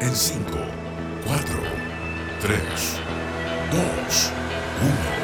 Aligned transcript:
en 0.00 0.14
5, 0.14 0.42
4, 1.26 1.62
3, 2.40 2.58
2, 3.72 4.32
1. 4.82 5.16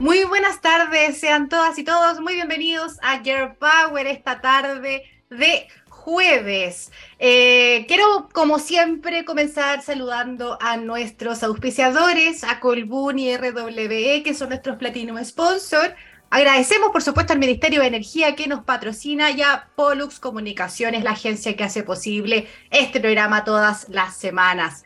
Muy 0.00 0.24
buenas 0.24 0.60
tardes, 0.60 1.18
sean 1.18 1.48
todas 1.48 1.78
y 1.78 1.84
todos 1.84 2.20
muy 2.20 2.34
bienvenidos 2.34 2.98
a 3.02 3.20
Girl 3.22 3.56
Power 3.56 4.06
esta 4.06 4.40
tarde 4.40 5.04
de 5.30 5.68
jueves. 5.88 6.92
Eh, 7.18 7.84
quiero, 7.88 8.28
como 8.32 8.58
siempre, 8.58 9.24
comenzar 9.24 9.82
saludando 9.82 10.58
a 10.60 10.76
nuestros 10.76 11.42
auspiciadores, 11.42 12.44
a 12.44 12.60
Colbún 12.60 13.18
y 13.18 13.36
RWE, 13.36 14.22
que 14.22 14.34
son 14.34 14.50
nuestros 14.50 14.76
Platinum 14.76 15.22
Sponsor. 15.24 15.94
Agradecemos, 16.30 16.90
por 16.90 17.02
supuesto, 17.02 17.32
al 17.32 17.38
Ministerio 17.38 17.80
de 17.80 17.86
Energía 17.86 18.36
que 18.36 18.48
nos 18.48 18.62
patrocina 18.62 19.30
y 19.30 19.40
a 19.40 19.68
Pollux 19.74 20.20
Comunicaciones, 20.20 21.02
la 21.02 21.12
agencia 21.12 21.56
que 21.56 21.64
hace 21.64 21.82
posible 21.82 22.46
este 22.70 23.00
programa 23.00 23.44
todas 23.44 23.88
las 23.88 24.14
semanas. 24.14 24.84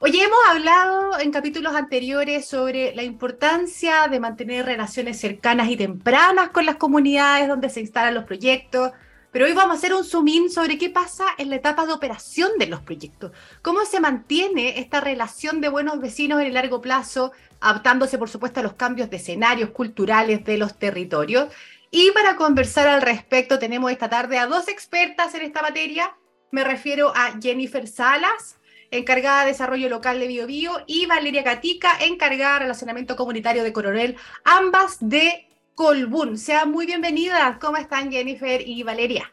Hoy 0.00 0.20
hemos 0.20 0.38
hablado 0.48 1.18
en 1.18 1.30
capítulos 1.30 1.74
anteriores 1.74 2.46
sobre 2.46 2.94
la 2.94 3.04
importancia 3.04 4.06
de 4.10 4.20
mantener 4.20 4.66
relaciones 4.66 5.18
cercanas 5.18 5.70
y 5.70 5.78
tempranas 5.78 6.50
con 6.50 6.66
las 6.66 6.76
comunidades 6.76 7.48
donde 7.48 7.70
se 7.70 7.80
instalan 7.80 8.12
los 8.12 8.24
proyectos, 8.24 8.92
pero 9.32 9.46
hoy 9.46 9.54
vamos 9.54 9.74
a 9.74 9.78
hacer 9.78 9.94
un 9.94 10.04
zoom 10.04 10.28
in 10.28 10.50
sobre 10.50 10.76
qué 10.76 10.90
pasa 10.90 11.24
en 11.38 11.48
la 11.48 11.56
etapa 11.56 11.86
de 11.86 11.94
operación 11.94 12.50
de 12.58 12.66
los 12.66 12.82
proyectos. 12.82 13.32
Cómo 13.62 13.84
se 13.86 13.98
mantiene 13.98 14.78
esta 14.78 15.00
relación 15.00 15.62
de 15.62 15.70
buenos 15.70 16.00
vecinos 16.00 16.40
en 16.40 16.48
el 16.48 16.54
largo 16.54 16.82
plazo, 16.82 17.32
adaptándose, 17.58 18.18
por 18.18 18.28
supuesto, 18.28 18.60
a 18.60 18.62
los 18.62 18.74
cambios 18.74 19.08
de 19.08 19.16
escenarios 19.16 19.70
culturales 19.70 20.44
de 20.44 20.58
los 20.58 20.78
territorios. 20.78 21.48
Y 21.90 22.10
para 22.10 22.36
conversar 22.36 22.86
al 22.86 23.00
respecto, 23.00 23.58
tenemos 23.58 23.90
esta 23.90 24.10
tarde 24.10 24.38
a 24.38 24.46
dos 24.46 24.68
expertas 24.68 25.34
en 25.34 25.42
esta 25.42 25.62
materia. 25.62 26.14
Me 26.50 26.62
refiero 26.62 27.10
a 27.16 27.32
Jennifer 27.40 27.88
Salas, 27.88 28.58
encargada 28.90 29.42
de 29.42 29.52
desarrollo 29.52 29.88
local 29.88 30.20
de 30.20 30.26
BioBio, 30.26 30.84
y 30.86 31.06
Valeria 31.06 31.42
Catica, 31.42 31.96
encargada 32.00 32.54
de 32.54 32.60
relacionamiento 32.60 33.16
comunitario 33.16 33.64
de 33.64 33.72
Coronel, 33.72 34.16
ambas 34.44 34.98
de 35.00 35.48
Colbún. 35.74 36.38
Sean 36.38 36.70
muy 36.70 36.86
bienvenidas. 36.86 37.58
¿Cómo 37.58 37.76
están 37.76 38.10
Jennifer 38.10 38.60
y 38.66 38.82
Valeria? 38.82 39.32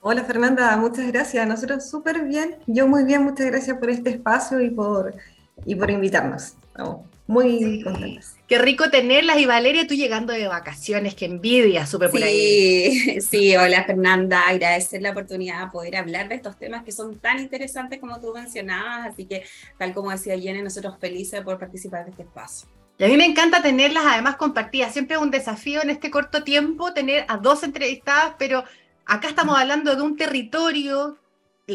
Hola 0.00 0.22
Fernanda, 0.24 0.76
muchas 0.76 1.06
gracias. 1.08 1.46
Nosotros 1.48 1.88
súper 1.88 2.24
bien. 2.24 2.56
Yo 2.66 2.86
muy 2.86 3.04
bien, 3.04 3.22
muchas 3.22 3.46
gracias 3.46 3.78
por 3.78 3.90
este 3.90 4.10
espacio 4.10 4.60
y 4.60 4.70
por, 4.70 5.14
y 5.64 5.74
por 5.74 5.90
invitarnos. 5.90 6.54
Estamos 6.66 7.06
muy 7.26 7.82
contentas. 7.82 8.36
Qué 8.46 8.58
rico 8.58 8.90
tenerlas 8.90 9.38
y 9.38 9.46
Valeria, 9.46 9.86
tú 9.86 9.94
llegando 9.94 10.34
de 10.34 10.46
vacaciones, 10.46 11.14
qué 11.14 11.24
envidia, 11.24 11.86
súper 11.86 12.10
por 12.10 12.22
ahí. 12.22 13.18
Sí, 13.20 13.56
hola 13.56 13.84
Fernanda, 13.84 14.42
agradecer 14.46 15.00
la 15.00 15.12
oportunidad 15.12 15.64
de 15.64 15.70
poder 15.72 15.96
hablar 15.96 16.28
de 16.28 16.34
estos 16.34 16.58
temas 16.58 16.84
que 16.84 16.92
son 16.92 17.18
tan 17.18 17.38
interesantes 17.38 17.98
como 17.98 18.20
tú 18.20 18.34
mencionabas, 18.34 19.08
así 19.08 19.24
que 19.24 19.44
tal 19.78 19.94
como 19.94 20.10
decía 20.10 20.38
Jenny, 20.38 20.60
nosotros 20.60 20.96
felices 21.00 21.40
por 21.40 21.58
participar 21.58 22.04
de 22.04 22.10
este 22.10 22.24
espacio. 22.24 22.68
Y 22.98 23.04
a 23.04 23.08
mí 23.08 23.16
me 23.16 23.26
encanta 23.26 23.60
tenerlas 23.60 24.04
además 24.06 24.36
compartidas. 24.36 24.92
Siempre 24.92 25.16
es 25.16 25.22
un 25.22 25.30
desafío 25.30 25.82
en 25.82 25.90
este 25.90 26.10
corto 26.10 26.44
tiempo 26.44 26.92
tener 26.92 27.24
a 27.28 27.38
dos 27.38 27.64
entrevistadas, 27.64 28.34
pero 28.38 28.64
acá 29.04 29.28
estamos 29.28 29.58
hablando 29.58 29.96
de 29.96 30.02
un 30.02 30.16
territorio, 30.16 31.18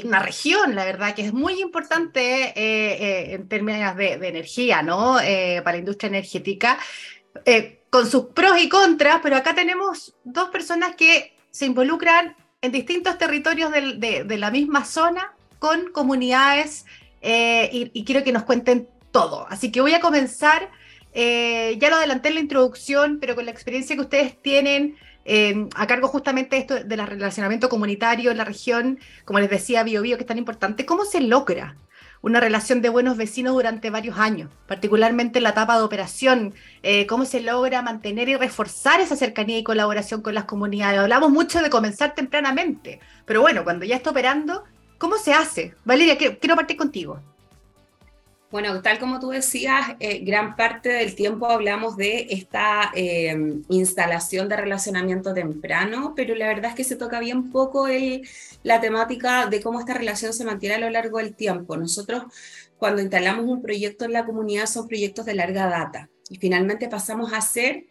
una 0.03 0.19
región, 0.19 0.75
la 0.75 0.85
verdad, 0.85 1.13
que 1.15 1.25
es 1.25 1.33
muy 1.33 1.61
importante 1.61 2.21
eh, 2.21 2.53
eh, 2.55 3.33
en 3.33 3.49
términos 3.49 3.97
de, 3.97 4.13
energía, 4.13 4.81
¿no? 4.81 5.19
Eh, 5.19 5.61
para 5.63 5.75
la 5.75 5.79
industria 5.79 6.07
energética, 6.07 6.77
con 7.89 8.09
sus 8.09 8.25
pros 8.27 8.61
y 8.61 8.69
contras, 8.69 9.19
pero 9.23 9.35
acá 9.35 9.55
tenemos 9.55 10.15
dos 10.23 10.49
personas 10.49 10.95
que 10.95 11.35
se 11.51 11.65
involucran 11.65 12.35
en 12.61 12.71
distintos 12.71 13.17
territorios 13.17 13.71
de, 13.71 14.37
la 14.37 14.51
misma 14.51 14.85
zona 14.85 15.33
con 15.57 15.91
comunidades 15.91 16.85
y, 17.21 17.91
y 17.93 18.03
quiero 18.05 18.23
que 18.23 18.31
nos 18.31 18.43
cuenten 18.43 18.87
todo. 19.11 19.47
Así 19.49 19.71
que 19.71 19.81
voy 19.81 19.93
a 19.93 19.99
comenzar 19.99 20.69
eh, 21.21 21.77
ya 21.79 21.89
lo 21.89 21.97
adelanté 21.97 22.29
en 22.29 22.35
la 22.35 22.39
introducción, 22.39 23.17
pero 23.19 23.35
con 23.35 23.43
la 23.43 23.51
experiencia 23.51 23.93
que 23.93 24.01
ustedes 24.01 24.41
tienen 24.41 24.95
eh, 25.25 25.67
a 25.75 25.85
cargo 25.85 26.07
justamente 26.07 26.55
de 26.55 26.61
esto 26.61 26.75
del 26.81 27.05
relacionamiento 27.05 27.67
comunitario 27.67 28.31
en 28.31 28.37
la 28.37 28.45
región, 28.45 28.99
como 29.25 29.39
les 29.39 29.49
decía, 29.49 29.83
Bio, 29.83 30.01
Bio 30.01 30.15
que 30.15 30.23
es 30.23 30.27
tan 30.27 30.37
importante, 30.37 30.85
¿cómo 30.85 31.03
se 31.03 31.19
logra 31.19 31.75
una 32.21 32.39
relación 32.39 32.81
de 32.81 32.87
buenos 32.87 33.17
vecinos 33.17 33.53
durante 33.53 33.89
varios 33.89 34.17
años, 34.17 34.49
particularmente 34.65 35.39
en 35.39 35.43
la 35.43 35.49
etapa 35.49 35.75
de 35.75 35.83
operación? 35.83 36.53
Eh, 36.83 37.05
¿Cómo 37.05 37.25
se 37.25 37.41
logra 37.41 37.81
mantener 37.81 38.29
y 38.29 38.37
reforzar 38.37 39.01
esa 39.01 39.17
cercanía 39.17 39.57
y 39.57 39.63
colaboración 39.63 40.21
con 40.21 40.33
las 40.33 40.45
comunidades? 40.45 41.01
Hablamos 41.01 41.31
mucho 41.31 41.61
de 41.61 41.69
comenzar 41.69 42.15
tempranamente, 42.15 43.01
pero 43.25 43.41
bueno, 43.41 43.65
cuando 43.65 43.83
ya 43.83 43.97
está 43.97 44.11
operando, 44.11 44.63
¿cómo 44.97 45.17
se 45.17 45.33
hace? 45.33 45.75
Valeria, 45.83 46.17
quiero 46.17 46.55
partir 46.55 46.77
contigo. 46.77 47.19
Bueno, 48.51 48.81
tal 48.81 48.97
como 48.97 49.19
tú 49.19 49.29
decías, 49.29 49.95
eh, 49.99 50.19
gran 50.23 50.55
parte 50.55 50.89
del 50.89 51.13
tiempo 51.13 51.45
hablamos 51.45 51.95
de 51.97 52.25
esta 52.31 52.91
eh, 52.95 53.37
instalación 53.69 54.49
de 54.49 54.55
relacionamiento 54.55 55.35
temprano, 55.35 56.13
pero 56.15 56.33
la 56.33 56.47
verdad 56.47 56.71
es 56.71 56.75
que 56.75 56.83
se 56.83 56.95
toca 56.95 57.19
bien 57.19 57.51
poco 57.51 57.85
la 58.63 58.81
temática 58.81 59.45
de 59.45 59.61
cómo 59.61 59.79
esta 59.79 59.93
relación 59.93 60.33
se 60.33 60.45
mantiene 60.45 60.75
a 60.75 60.79
lo 60.79 60.89
largo 60.89 61.19
del 61.19 61.35
tiempo. 61.35 61.77
Nosotros, 61.77 62.23
cuando 62.79 63.03
instalamos 63.03 63.45
un 63.45 63.61
proyecto 63.61 64.05
en 64.05 64.13
la 64.13 64.25
comunidad, 64.25 64.65
son 64.65 64.87
proyectos 64.87 65.27
de 65.27 65.35
larga 65.35 65.67
data 65.67 66.09
y 66.27 66.37
finalmente 66.37 66.89
pasamos 66.89 67.31
a 67.33 67.41
ser 67.41 67.85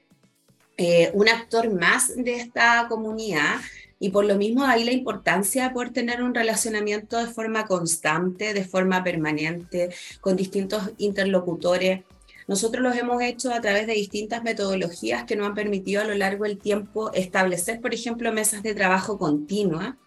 eh, 0.76 1.10
un 1.14 1.28
actor 1.28 1.72
más 1.72 2.16
de 2.16 2.34
esta 2.34 2.86
comunidad 2.88 3.60
y 4.00 4.10
por 4.10 4.24
lo 4.24 4.36
mismo 4.36 4.64
ahí 4.64 4.84
la 4.84 4.92
importancia 4.92 5.64
de 5.64 5.70
poder 5.70 5.90
tener 5.90 6.22
un 6.22 6.34
relacionamiento 6.34 7.18
de 7.18 7.26
forma 7.26 7.66
constante, 7.66 8.54
de 8.54 8.64
forma 8.64 9.02
permanente, 9.02 9.90
con 10.20 10.36
distintos 10.36 10.82
interlocutores. 10.98 12.02
Nosotros 12.46 12.82
los 12.82 12.96
hemos 12.96 13.20
hecho 13.22 13.52
a 13.52 13.60
través 13.60 13.86
de 13.86 13.92
distintas 13.92 14.42
metodologías 14.42 15.24
que 15.24 15.36
nos 15.36 15.48
han 15.48 15.54
permitido 15.54 16.00
a 16.00 16.04
lo 16.04 16.14
largo 16.14 16.44
del 16.44 16.58
tiempo 16.58 17.12
establecer, 17.12 17.80
por 17.80 17.92
ejemplo, 17.92 18.32
mesas 18.32 18.62
de 18.62 18.74
trabajo 18.74 19.18
continua, 19.18 19.98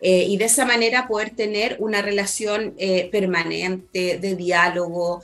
eh, 0.00 0.24
y 0.28 0.36
de 0.36 0.44
esa 0.46 0.64
manera 0.64 1.06
poder 1.06 1.30
tener 1.30 1.76
una 1.80 2.02
relación 2.02 2.74
eh, 2.78 3.08
permanente 3.10 4.18
de 4.18 4.36
diálogo, 4.36 5.22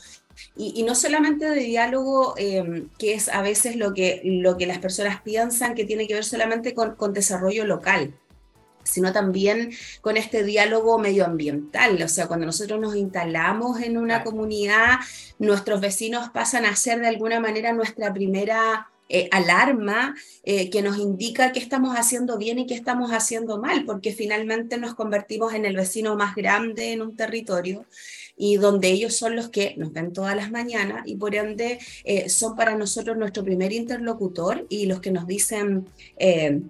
y, 0.57 0.83
no 0.83 0.95
solamente 0.95 1.49
de 1.49 1.61
diálogo, 1.61 2.35
eh, 2.37 2.87
que 2.99 3.15
es 3.15 3.29
a 3.29 3.43
veces 3.43 3.77
lo 3.77 3.95
que, 3.95 4.21
lo 4.25 4.57
que 4.57 4.67
las 4.67 4.79
personas 4.79 5.23
piensan 5.23 5.75
que 5.75 5.85
tiene 5.85 6.07
que 6.07 6.15
ver 6.15 6.25
solamente 6.25 6.75
con, 6.75 6.97
con 6.97 7.13
desarrollo 7.13 7.65
local 7.65 8.15
sino 8.89 9.13
también 9.13 9.71
con 10.01 10.17
este 10.17 10.43
diálogo 10.43 10.99
medioambiental. 10.99 12.03
O 12.03 12.09
sea, 12.09 12.27
cuando 12.27 12.47
nosotros 12.47 12.81
nos 12.81 12.97
instalamos 12.97 13.81
en 13.83 13.99
una 13.99 14.25
comunidad, 14.25 14.97
nuestros 15.39 15.81
vecinos 15.81 16.31
pasan 16.31 16.65
a 16.65 16.75
ser 16.75 17.01
de 17.01 17.09
alguna 17.09 17.39
manera 17.41 17.73
nuestra 17.73 18.13
primera 18.13 18.89
eh, 19.11 19.29
alarma 19.33 20.15
eh, 20.43 20.69
que 20.69 20.83
nos 20.83 20.99
indica 20.99 21.53
qué 21.53 21.61
estamos 21.61 21.97
haciendo 21.97 22.37
bien 22.37 22.59
y 22.59 22.67
qué 22.67 22.75
estamos 22.75 23.11
haciendo 23.11 23.59
mal, 23.59 23.85
porque 23.87 24.13
finalmente 24.13 24.77
nos 24.77 24.95
convertimos 24.95 25.55
en 25.55 25.65
el 25.65 25.77
vecino 25.77 26.15
más 26.15 26.35
grande 26.35 26.93
en 26.93 27.01
un 27.01 27.17
territorio 27.17 27.87
y 28.39 28.57
donde 28.57 28.89
ellos 28.89 29.17
son 29.17 29.37
los 29.37 29.49
que 29.49 29.75
nos 29.77 29.93
ven 29.93 30.13
todas 30.13 30.37
las 30.37 30.51
mañanas 30.51 31.03
y 31.07 31.17
por 31.17 31.35
ende 31.35 31.79
eh, 32.05 32.29
son 32.29 32.57
para 32.57 32.77
nosotros 32.77 33.17
nuestro 33.17 33.45
primer 33.45 33.73
interlocutor 33.73 34.67
y 34.69 34.87
los 34.87 35.01
que 35.01 35.11
nos 35.11 35.27
dicen... 35.27 35.87
Eh, 36.17 36.61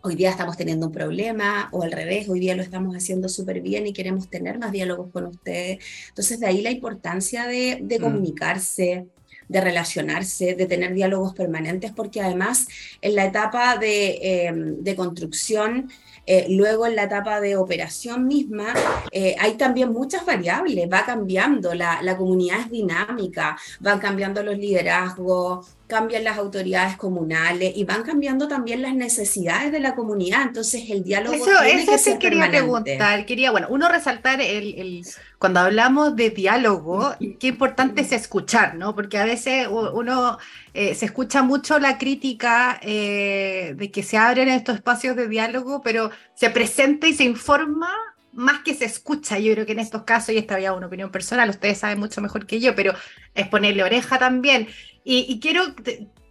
hoy 0.00 0.14
día 0.14 0.30
estamos 0.30 0.56
teniendo 0.56 0.86
un 0.86 0.92
problema 0.92 1.68
o 1.72 1.82
al 1.82 1.90
revés, 1.90 2.28
hoy 2.28 2.38
día 2.38 2.54
lo 2.54 2.62
estamos 2.62 2.94
haciendo 2.94 3.28
súper 3.28 3.60
bien 3.60 3.86
y 3.86 3.92
queremos 3.92 4.30
tener 4.30 4.56
más 4.56 4.70
diálogos 4.70 5.10
con 5.10 5.26
ustedes. 5.26 5.84
Entonces, 6.08 6.38
de 6.38 6.46
ahí 6.46 6.62
la 6.62 6.70
importancia 6.70 7.46
de, 7.46 7.80
de 7.82 7.98
mm. 7.98 8.02
comunicarse, 8.02 9.08
de 9.48 9.60
relacionarse, 9.60 10.54
de 10.54 10.66
tener 10.66 10.94
diálogos 10.94 11.34
permanentes, 11.34 11.92
porque 11.92 12.20
además 12.20 12.68
en 13.00 13.14
la 13.14 13.24
etapa 13.24 13.76
de, 13.76 14.18
eh, 14.22 14.52
de 14.54 14.96
construcción 14.96 15.90
eh, 16.30 16.44
luego 16.50 16.86
en 16.86 16.94
la 16.94 17.04
etapa 17.04 17.40
de 17.40 17.56
operación 17.56 18.26
misma 18.26 18.74
eh, 19.12 19.34
hay 19.38 19.54
también 19.54 19.90
muchas 19.90 20.26
variables, 20.26 20.86
va 20.92 21.06
cambiando, 21.06 21.72
la, 21.72 22.02
la, 22.02 22.18
comunidad 22.18 22.60
es 22.60 22.70
dinámica, 22.70 23.56
van 23.80 23.98
cambiando 23.98 24.42
los 24.42 24.58
liderazgos, 24.58 25.77
cambian 25.88 26.22
las 26.22 26.38
autoridades 26.38 26.96
comunales 26.96 27.72
y 27.74 27.84
van 27.84 28.02
cambiando 28.02 28.46
también 28.46 28.82
las 28.82 28.94
necesidades 28.94 29.72
de 29.72 29.80
la 29.80 29.94
comunidad. 29.94 30.42
Entonces 30.42 30.84
el 30.90 31.02
diálogo 31.02 31.34
eso, 31.34 31.46
tiene 31.64 31.82
eso 31.82 31.92
que 31.92 31.98
ser 31.98 32.18
quería 32.18 32.48
preguntar. 32.48 33.26
Quería, 33.26 33.50
bueno, 33.50 33.66
uno 33.70 33.88
resaltar 33.88 34.40
el, 34.40 34.74
el, 34.78 35.06
cuando 35.38 35.60
hablamos 35.60 36.14
de 36.14 36.30
diálogo, 36.30 37.14
qué 37.40 37.48
importante 37.48 38.02
es 38.02 38.12
escuchar, 38.12 38.74
¿no? 38.74 38.94
Porque 38.94 39.18
a 39.18 39.24
veces 39.24 39.66
uno 39.70 40.38
eh, 40.74 40.94
se 40.94 41.06
escucha 41.06 41.42
mucho 41.42 41.78
la 41.78 41.96
crítica 41.96 42.78
eh, 42.82 43.74
de 43.76 43.90
que 43.90 44.02
se 44.02 44.18
abren 44.18 44.48
estos 44.48 44.76
espacios 44.76 45.16
de 45.16 45.26
diálogo, 45.26 45.80
pero 45.82 46.10
se 46.34 46.50
presenta 46.50 47.08
y 47.08 47.14
se 47.14 47.24
informa 47.24 47.90
más 48.38 48.60
que 48.60 48.74
se 48.74 48.84
escucha. 48.84 49.38
Yo 49.38 49.52
creo 49.52 49.66
que 49.66 49.72
en 49.72 49.80
estos 49.80 50.04
casos, 50.04 50.34
y 50.34 50.38
esta 50.38 50.54
había 50.54 50.72
una 50.72 50.86
opinión 50.86 51.10
personal, 51.10 51.50
ustedes 51.50 51.78
saben 51.78 51.98
mucho 51.98 52.20
mejor 52.20 52.46
que 52.46 52.60
yo, 52.60 52.74
pero 52.74 52.94
es 53.34 53.48
ponerle 53.48 53.82
oreja 53.82 54.18
también. 54.18 54.68
Y, 55.04 55.40
quiero 55.40 55.62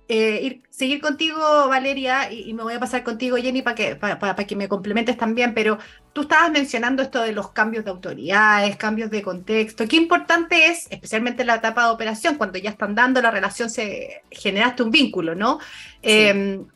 eh, 0.07 0.39
ir, 0.41 0.61
seguir 0.69 1.01
contigo, 1.01 1.67
Valeria, 1.67 2.31
y, 2.31 2.53
me 2.53 2.63
voy 2.63 2.75
a 2.75 2.79
pasar 2.79 3.03
contigo, 3.03 3.35
Jenny, 3.37 3.61
para 3.61 3.75
que, 3.75 3.95
para, 3.95 4.35
que 4.35 4.55
me 4.55 4.69
complementes 4.69 5.17
también, 5.17 5.53
pero 5.53 5.79
tú 6.13 6.21
estabas 6.21 6.51
mencionando 6.51 7.01
esto 7.03 7.21
de 7.21 7.33
los 7.33 7.51
cambios 7.51 7.83
de 7.83 7.91
autoridades, 7.91 8.77
cambios 8.77 9.09
de 9.09 9.21
contexto. 9.21 9.87
Qué 9.87 9.97
importante 9.97 10.67
es, 10.67 10.87
especialmente 10.89 11.41
en 11.41 11.47
la 11.47 11.55
etapa 11.55 11.85
de 11.85 11.91
operación, 11.91 12.35
cuando 12.35 12.57
ya 12.57 12.69
están 12.69 12.95
dando 12.95 13.21
la 13.21 13.31
relación, 13.31 13.69
se 13.69 14.21
generaste 14.31 14.83
un 14.83 14.91
vínculo, 14.91 15.35
¿no? 15.35 15.59
Em, 16.01 16.67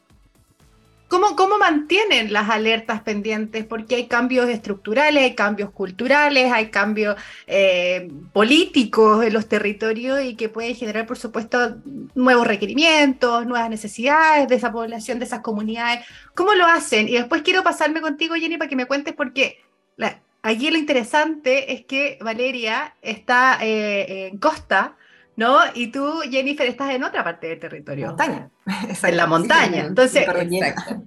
¿Cómo, 1.12 1.36
¿Cómo 1.36 1.58
mantienen 1.58 2.32
las 2.32 2.50
alertas 2.50 3.02
pendientes? 3.02 3.66
Porque 3.66 3.96
hay 3.96 4.08
cambios 4.08 4.48
estructurales, 4.48 5.22
hay 5.22 5.36
cambios 5.36 5.70
culturales, 5.72 6.50
hay 6.54 6.70
cambios 6.70 7.18
eh, 7.48 8.10
políticos 8.32 9.26
en 9.26 9.34
los 9.34 9.50
territorios 9.50 10.24
y 10.24 10.38
que 10.38 10.48
pueden 10.48 10.74
generar, 10.74 11.06
por 11.06 11.18
supuesto, 11.18 11.76
nuevos 12.16 12.48
requerimientos, 12.48 13.46
nuevas 13.46 13.70
necesidades 13.70 14.48
de 14.48 14.56
esa 14.56 14.72
población, 14.72 15.20
de 15.20 15.26
esas 15.26 15.42
comunidades. 15.42 16.06
¿Cómo 16.34 16.54
lo 16.54 16.66
hacen? 16.66 17.10
Y 17.10 17.16
después 17.16 17.42
quiero 17.42 17.62
pasarme 17.62 18.00
contigo, 18.00 18.36
Jenny, 18.36 18.56
para 18.56 18.70
que 18.70 18.78
me 18.78 18.86
cuentes 18.86 19.14
porque 19.14 19.62
la, 19.98 20.22
aquí 20.44 20.72
lo 20.72 20.78
interesante 20.78 21.74
es 21.74 21.84
que 21.84 22.20
Valeria 22.22 22.96
está 23.02 23.58
eh, 23.62 24.30
en 24.32 24.38
Costa, 24.38 24.96
¿no? 25.36 25.60
Y 25.74 25.88
tú, 25.88 26.22
Jennifer, 26.30 26.68
estás 26.68 26.92
en 26.92 27.04
otra 27.04 27.24
parte 27.24 27.48
del 27.48 27.60
territorio. 27.60 28.08
Montaña. 28.08 28.50
En 29.04 29.18
la 29.18 29.28
montaña. 29.28 29.86
Entonces, 29.86 30.26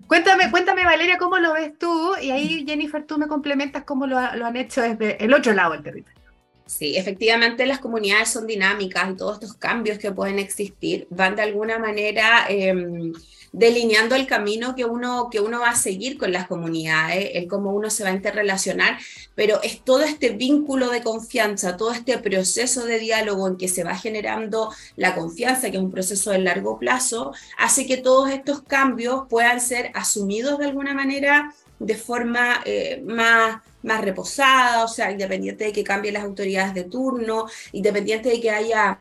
cuéntame, 0.06 0.50
cuéntame, 0.50 0.84
Valeria, 0.84 1.18
cómo 1.18 1.38
lo 1.38 1.52
ves 1.52 1.78
tú, 1.78 2.14
y 2.20 2.30
ahí, 2.30 2.64
Jennifer, 2.66 3.04
tú 3.04 3.18
me 3.18 3.26
complementas 3.28 3.84
cómo 3.84 4.06
lo, 4.06 4.18
han 4.18 4.56
hecho 4.56 4.82
desde 4.82 5.22
el 5.24 5.32
otro 5.32 5.52
lado 5.52 5.72
del 5.72 5.82
territorio. 5.82 6.23
Sí, 6.66 6.96
efectivamente 6.96 7.66
las 7.66 7.78
comunidades 7.78 8.30
son 8.30 8.46
dinámicas 8.46 9.10
y 9.10 9.16
todos 9.16 9.34
estos 9.34 9.54
cambios 9.54 9.98
que 9.98 10.12
pueden 10.12 10.38
existir 10.38 11.06
van 11.10 11.36
de 11.36 11.42
alguna 11.42 11.78
manera 11.78 12.46
em, 12.48 13.12
delineando 13.52 14.14
el 14.14 14.26
camino 14.26 14.74
que 14.74 14.86
uno, 14.86 15.28
que 15.30 15.40
uno 15.40 15.60
va 15.60 15.70
a 15.70 15.76
seguir 15.76 16.16
con 16.16 16.32
las 16.32 16.48
comunidades, 16.48 17.32
el 17.34 17.48
cómo 17.48 17.72
uno 17.74 17.90
se 17.90 18.02
va 18.02 18.10
a 18.10 18.14
interrelacionar, 18.14 18.98
pero 19.34 19.62
es 19.62 19.84
todo 19.84 20.04
este 20.04 20.30
vínculo 20.30 20.88
de 20.88 21.02
confianza, 21.02 21.76
todo 21.76 21.92
este 21.92 22.16
proceso 22.18 22.86
de 22.86 22.98
diálogo 22.98 23.46
en 23.46 23.56
que 23.58 23.68
se 23.68 23.84
va 23.84 23.94
generando 23.94 24.72
la 24.96 25.14
confianza, 25.14 25.70
que 25.70 25.76
es 25.76 25.82
un 25.82 25.92
proceso 25.92 26.30
de 26.30 26.38
largo 26.38 26.78
plazo, 26.78 27.32
hace 27.58 27.86
que 27.86 27.98
todos 27.98 28.30
estos 28.30 28.62
cambios 28.62 29.24
puedan 29.28 29.60
ser 29.60 29.90
asumidos 29.94 30.58
de 30.58 30.64
alguna 30.64 30.94
manera 30.94 31.54
de 31.78 31.94
forma 31.96 32.62
eh, 32.64 33.02
más, 33.04 33.60
más 33.82 34.00
reposada, 34.00 34.84
o 34.84 34.88
sea, 34.88 35.10
independiente 35.10 35.64
de 35.64 35.72
que 35.72 35.84
cambien 35.84 36.14
las 36.14 36.24
autoridades 36.24 36.74
de 36.74 36.84
turno, 36.84 37.46
independiente 37.72 38.28
de 38.28 38.40
que 38.40 38.50
haya 38.50 38.98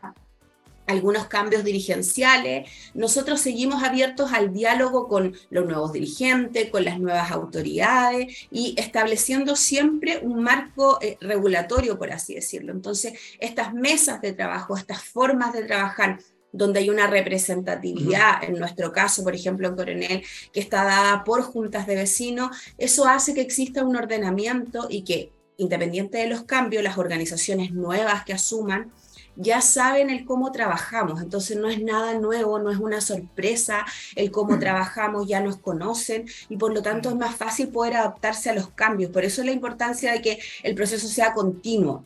algunos 0.86 1.26
cambios 1.26 1.64
dirigenciales. 1.64 2.68
Nosotros 2.94 3.40
seguimos 3.40 3.82
abiertos 3.82 4.32
al 4.32 4.52
diálogo 4.52 5.08
con 5.08 5.34
los 5.50 5.66
nuevos 5.66 5.92
dirigentes, 5.92 6.70
con 6.70 6.84
las 6.84 6.98
nuevas 6.98 7.30
autoridades 7.30 8.46
y 8.50 8.74
estableciendo 8.76 9.56
siempre 9.56 10.18
un 10.22 10.42
marco 10.42 10.98
eh, 11.00 11.16
regulatorio, 11.20 11.98
por 11.98 12.12
así 12.12 12.34
decirlo. 12.34 12.72
Entonces, 12.72 13.14
estas 13.40 13.72
mesas 13.72 14.20
de 14.20 14.32
trabajo, 14.32 14.76
estas 14.76 15.02
formas 15.02 15.52
de 15.52 15.64
trabajar 15.64 16.18
donde 16.54 16.78
hay 16.78 16.88
una 16.88 17.08
representatividad, 17.08 18.44
en 18.44 18.54
nuestro 18.54 18.92
caso, 18.92 19.24
por 19.24 19.34
ejemplo, 19.34 19.66
en 19.66 19.74
Coronel, 19.74 20.22
que 20.52 20.60
está 20.60 20.84
dada 20.84 21.24
por 21.24 21.42
juntas 21.42 21.86
de 21.88 21.96
vecinos, 21.96 22.56
eso 22.78 23.06
hace 23.06 23.34
que 23.34 23.40
exista 23.40 23.84
un 23.84 23.96
ordenamiento 23.96 24.86
y 24.88 25.02
que, 25.02 25.32
independiente 25.56 26.18
de 26.18 26.28
los 26.28 26.44
cambios, 26.44 26.84
las 26.84 26.96
organizaciones 26.96 27.72
nuevas 27.72 28.24
que 28.24 28.34
asuman, 28.34 28.92
ya 29.34 29.60
saben 29.60 30.10
el 30.10 30.24
cómo 30.24 30.52
trabajamos, 30.52 31.20
entonces 31.20 31.56
no 31.56 31.68
es 31.68 31.82
nada 31.82 32.14
nuevo, 32.14 32.60
no 32.60 32.70
es 32.70 32.78
una 32.78 33.00
sorpresa 33.00 33.84
el 34.14 34.30
cómo 34.30 34.60
trabajamos, 34.60 35.26
ya 35.26 35.40
nos 35.40 35.56
conocen 35.56 36.26
y 36.48 36.56
por 36.56 36.72
lo 36.72 36.82
tanto 36.82 37.08
es 37.08 37.16
más 37.16 37.34
fácil 37.34 37.68
poder 37.70 37.96
adaptarse 37.96 38.50
a 38.50 38.54
los 38.54 38.68
cambios. 38.68 39.10
Por 39.10 39.24
eso 39.24 39.40
es 39.40 39.46
la 39.46 39.52
importancia 39.52 40.12
de 40.12 40.22
que 40.22 40.38
el 40.62 40.76
proceso 40.76 41.08
sea 41.08 41.32
continuo. 41.32 42.04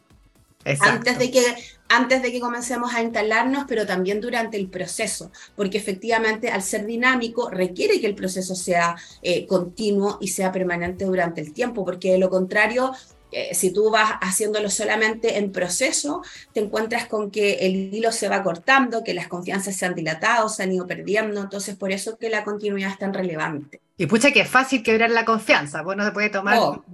Antes 0.65 1.19
de, 1.19 1.31
que, 1.31 1.43
antes 1.89 2.21
de 2.21 2.33
que 2.33 2.41
comencemos 2.41 2.93
a 2.95 3.03
instalarnos, 3.03 3.65
pero 3.69 3.87
también 3.87 4.21
durante 4.21 4.57
el 4.57 4.69
proceso, 4.69 5.31
porque 5.57 5.79
efectivamente 5.79 6.51
al 6.51 6.63
ser 6.63 6.85
dinámico 6.85 7.49
requiere 7.49 8.01
que 8.01 8.07
el 8.07 8.15
proceso 8.15 8.55
sea 8.55 8.97
eh, 9.23 9.47
continuo 9.47 10.19
y 10.21 10.29
sea 10.29 10.53
permanente 10.53 11.05
durante 11.05 11.41
el 11.41 11.53
tiempo, 11.53 11.85
porque 11.85 12.13
de 12.13 12.19
lo 12.19 12.29
contrario 12.29 12.93
eh, 13.31 13.55
si 13.55 13.73
tú 13.73 13.91
vas 13.91 14.13
haciéndolo 14.21 14.71
solamente 14.71 15.39
en 15.39 15.53
proceso, 15.53 16.23
te 16.53 16.61
encuentras 16.61 17.07
con 17.07 17.31
que 17.31 17.55
el 17.67 17.95
hilo 17.95 18.11
se 18.13 18.29
va 18.29 18.43
cortando, 18.43 19.05
que 19.05 19.15
las 19.15 19.29
confianzas 19.29 19.77
se 19.77 19.85
han 19.85 19.95
dilatado, 19.95 20.49
se 20.49 20.63
han 20.63 20.73
ido 20.73 20.87
perdiendo, 20.87 21.41
entonces 21.41 21.77
por 21.77 21.93
eso 21.93 22.17
que 22.17 22.31
la 22.31 22.45
continuidad 22.45 22.91
es 22.91 22.99
tan 22.99 23.13
relevante. 23.13 23.81
Y 24.01 24.07
pucha 24.07 24.31
que 24.31 24.41
es 24.41 24.49
fácil 24.49 24.83
quebrar 24.83 25.11
la 25.11 25.25
confianza, 25.25 25.83
bueno, 25.83 26.05
se 26.05 26.13
puede 26.13 26.31
tomar 26.31 26.57
oh, 26.59 26.85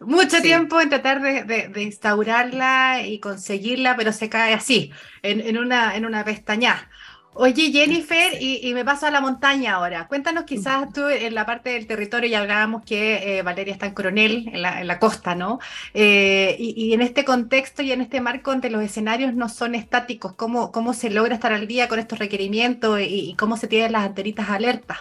mucho 0.00 0.40
tiempo 0.40 0.80
en 0.80 0.88
tratar 0.88 1.20
de, 1.20 1.70
instaurarla 1.82 3.02
y 3.04 3.20
conseguirla, 3.20 3.96
pero 3.96 4.12
se 4.12 4.30
cae 4.30 4.54
así, 4.54 4.90
en, 5.22 5.58
una, 5.58 5.94
en 5.94 6.06
una 6.06 6.24
pestaña. 6.24 6.88
Oye, 7.36 7.72
Jennifer, 7.72 8.40
y, 8.40 8.72
me 8.74 8.84
paso 8.84 9.06
a 9.06 9.10
la 9.10 9.20
montaña 9.20 9.74
ahora. 9.74 10.06
Cuéntanos 10.06 10.44
quizás 10.44 10.92
tú 10.92 11.08
en 11.08 11.34
la 11.34 11.44
parte 11.44 11.70
del 11.70 11.88
territorio, 11.88 12.30
ya 12.30 12.38
hablábamos 12.38 12.84
que 12.84 13.38
eh, 13.38 13.42
Valeria 13.42 13.72
está 13.72 13.86
en 13.86 13.94
Coronel, 13.94 14.48
en 14.52 14.62
la, 14.62 14.98
costa, 15.00 15.34
¿no? 15.34 15.58
Eh, 15.94 16.54
y, 16.60 16.92
en 16.94 17.02
este 17.02 17.24
contexto 17.24 17.82
y 17.82 17.90
en 17.90 18.02
este 18.02 18.20
marco 18.20 18.52
donde 18.52 18.70
los 18.70 18.82
escenarios 18.82 19.34
no 19.34 19.48
son 19.48 19.74
estáticos, 19.74 20.34
¿cómo, 20.34 20.70
cómo 20.70 20.94
se 20.94 21.10
logra 21.10 21.34
estar 21.34 21.52
al 21.52 21.66
día 21.66 21.88
con 21.88 21.98
estos 21.98 22.20
requerimientos 22.20 23.00
y, 23.00 23.34
cómo 23.36 23.56
se 23.56 23.66
tienen 23.66 23.90
las 23.90 24.04
anteritas 24.04 24.48
alertas? 24.48 24.98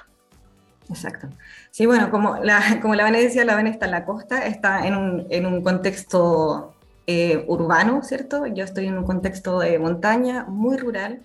Exacto. 0.89 1.29
Sí, 1.69 1.85
bueno, 1.85 2.09
como 2.09 2.37
la, 2.37 2.79
como 2.81 2.95
la 2.95 3.11
decía, 3.11 3.45
la 3.45 3.53
Vane 3.53 3.69
está 3.69 3.85
en 3.85 3.91
la 3.91 4.05
costa, 4.05 4.47
está 4.47 4.87
en 4.87 4.95
un, 4.95 5.27
en 5.29 5.45
un 5.45 5.61
contexto 5.61 6.73
eh, 7.05 7.45
urbano, 7.47 8.01
¿cierto? 8.01 8.47
Yo 8.47 8.63
estoy 8.63 8.87
en 8.87 8.97
un 8.97 9.03
contexto 9.03 9.59
de 9.59 9.77
montaña, 9.77 10.45
muy 10.45 10.77
rural, 10.77 11.21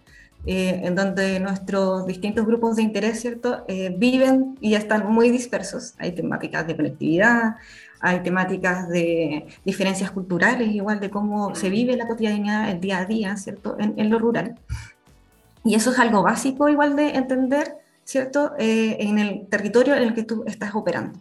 eh, 0.50 0.80
en 0.82 0.94
donde 0.94 1.40
nuestros 1.40 2.06
distintos 2.06 2.46
grupos 2.46 2.76
de 2.76 2.82
interés, 2.82 3.20
¿cierto?, 3.20 3.66
eh, 3.68 3.94
viven 3.94 4.56
y 4.62 4.76
están 4.76 5.12
muy 5.12 5.28
dispersos. 5.28 5.92
Hay 5.98 6.12
temáticas 6.12 6.66
de 6.66 6.74
conectividad, 6.74 7.56
hay 8.00 8.20
temáticas 8.20 8.88
de 8.88 9.46
diferencias 9.66 10.10
culturales, 10.10 10.70
igual 10.70 11.00
de 11.00 11.10
cómo 11.10 11.54
se 11.54 11.68
vive 11.68 11.98
la 11.98 12.06
cotidianidad, 12.06 12.70
el 12.70 12.80
día 12.80 12.96
a 12.96 13.04
día, 13.04 13.36
¿cierto?, 13.36 13.76
en, 13.78 14.08
lo 14.08 14.18
rural. 14.18 14.54
Y 15.64 15.74
eso 15.74 15.90
es 15.90 15.98
algo 15.98 16.22
básico, 16.22 16.70
igual 16.70 16.96
de 16.96 17.10
entender, 17.10 17.76
¿cierto?, 18.04 18.52
eh, 18.58 18.96
en 19.00 19.18
el 19.18 19.46
territorio 19.48 19.96
en 19.96 20.04
el 20.04 20.14
que 20.14 20.22
tú 20.22 20.44
estás 20.46 20.74
operando. 20.74 21.20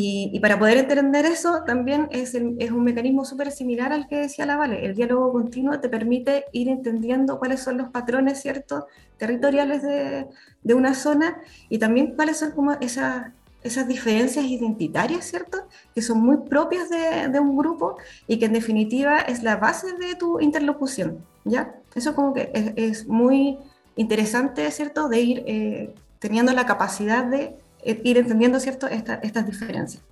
Y, 0.00 0.38
para 0.38 0.60
poder 0.60 0.78
entender 0.78 1.26
eso 1.26 1.64
también 1.66 2.06
es, 2.12 2.32
es 2.32 2.70
un 2.70 2.84
mecanismo 2.84 3.24
súper 3.24 3.50
similar 3.50 3.92
al 3.92 4.06
que 4.06 4.18
decía 4.18 4.46
la 4.46 4.56
Vale. 4.56 4.86
El 4.86 4.94
diálogo 4.94 5.32
continuo 5.32 5.80
te 5.80 5.88
permite 5.88 6.44
ir 6.52 6.68
entendiendo 6.68 7.40
cuáles 7.40 7.58
son 7.64 7.78
los 7.78 7.88
patrones 7.88 8.40
ciertos 8.40 8.84
territoriales 9.16 9.82
de, 9.82 10.28
de 10.62 10.74
una 10.74 10.94
zona 10.94 11.40
y 11.68 11.78
también 11.78 12.14
cuáles 12.14 12.36
son 12.36 12.52
como 12.52 12.74
esas, 12.74 13.32
esas 13.64 13.88
diferencias 13.88 14.44
identitarias, 14.44 15.24
¿cierto? 15.24 15.66
Que 15.92 16.00
son 16.00 16.20
muy 16.20 16.36
propias 16.48 16.88
de, 16.90 17.28
de, 17.28 17.40
un 17.40 17.56
grupo 17.58 17.96
y 18.28 18.38
que 18.38 18.44
en 18.44 18.52
definitiva 18.52 19.18
es 19.18 19.42
la 19.42 19.56
base 19.56 19.94
de 19.94 20.14
tu 20.14 20.38
interlocución, 20.38 21.24
¿ya? 21.44 21.74
Eso 21.96 22.14
como 22.14 22.34
que 22.34 22.52
es, 22.54 22.72
es 22.76 23.08
muy 23.08 23.58
interesante, 23.96 24.70
¿cierto? 24.70 25.08
De 25.08 25.20
ir 25.20 25.42
eh, 25.48 25.92
teniendo 26.20 26.52
la 26.52 26.66
capacidad 26.66 27.24
de 27.24 27.56
ir 27.84 28.18
entendiendo 28.18 28.60
¿cierto? 28.60 28.86
estas 28.86 29.46
diferencias. 29.46 30.02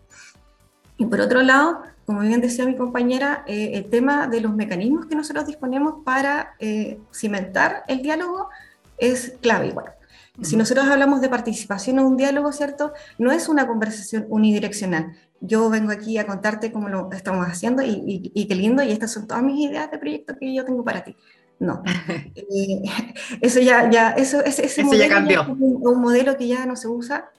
Y 0.98 1.06
por 1.06 1.20
otro 1.20 1.42
lado, 1.42 1.82
como 2.06 2.20
bien 2.20 2.40
decía 2.40 2.64
mi 2.64 2.76
compañera, 2.76 3.44
eh, 3.46 3.72
el 3.74 3.90
tema 3.90 4.28
de 4.28 4.40
los 4.40 4.54
mecanismos 4.54 5.06
que 5.06 5.14
nosotros 5.14 5.46
disponemos 5.46 6.04
para 6.04 6.54
eh, 6.58 6.98
cimentar 7.12 7.84
el 7.88 8.02
diálogo 8.02 8.48
es 8.96 9.34
clave 9.40 9.68
igual. 9.68 9.92
Si 10.42 10.56
nosotros 10.56 10.86
hablamos 10.86 11.22
de 11.22 11.30
participación 11.30 11.98
en 11.98 12.04
un 12.04 12.16
diálogo, 12.16 12.52
¿cierto? 12.52 12.92
No 13.16 13.32
es 13.32 13.48
una 13.48 13.66
conversación 13.66 14.26
unidireccional. 14.28 15.16
Yo 15.40 15.70
vengo 15.70 15.92
aquí 15.92 16.18
a 16.18 16.26
contarte 16.26 16.72
cómo 16.72 16.90
lo 16.90 17.10
estamos 17.12 17.46
haciendo 17.46 17.82
y, 17.82 18.30
y, 18.34 18.46
qué 18.46 18.54
lindo, 18.54 18.82
y 18.82 18.92
estas 18.92 19.12
son 19.12 19.26
todas 19.26 19.42
mis 19.42 19.70
ideas 19.70 19.90
de 19.90 19.98
proyecto 19.98 20.36
que 20.38 20.54
yo 20.54 20.64
tengo 20.64 20.84
para 20.84 21.04
ti. 21.04 21.16
No. 21.58 21.82
eso 23.40 23.60
ya, 23.60 23.90
ya, 23.90 24.10
eso, 24.10 24.44
ese, 24.44 24.66
ese 24.66 24.84
modelo 24.84 25.04
ya 25.04 25.08
cambió. 25.08 25.42
es 25.42 25.48
un, 25.48 26.00
modelo 26.00 26.36
que 26.36 26.48
ya 26.48 26.66
no 26.66 26.76
se 26.76 26.88
usa 26.88 27.30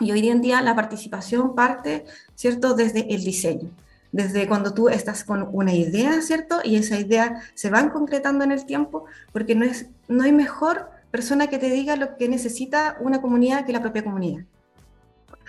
y 0.00 0.12
hoy 0.12 0.28
en 0.28 0.42
día 0.42 0.60
la 0.62 0.74
participación 0.74 1.54
parte, 1.54 2.04
¿cierto?, 2.34 2.74
desde 2.74 3.14
el 3.14 3.24
diseño, 3.24 3.70
desde 4.12 4.46
cuando 4.46 4.74
tú 4.74 4.88
estás 4.88 5.24
con 5.24 5.48
una 5.52 5.74
idea, 5.74 6.20
¿cierto? 6.22 6.60
Y 6.64 6.76
esa 6.76 6.98
idea 6.98 7.42
se 7.54 7.70
va 7.70 7.90
concretando 7.90 8.44
en 8.44 8.52
el 8.52 8.66
tiempo, 8.66 9.04
porque 9.32 9.54
no, 9.54 9.64
es, 9.64 9.86
no 10.08 10.24
hay 10.24 10.32
mejor 10.32 10.90
persona 11.10 11.46
que 11.46 11.58
te 11.58 11.70
diga 11.70 11.96
lo 11.96 12.16
que 12.16 12.28
necesita 12.28 12.96
una 13.00 13.20
comunidad 13.20 13.64
que 13.64 13.72
la 13.72 13.80
propia 13.80 14.04
comunidad. 14.04 14.44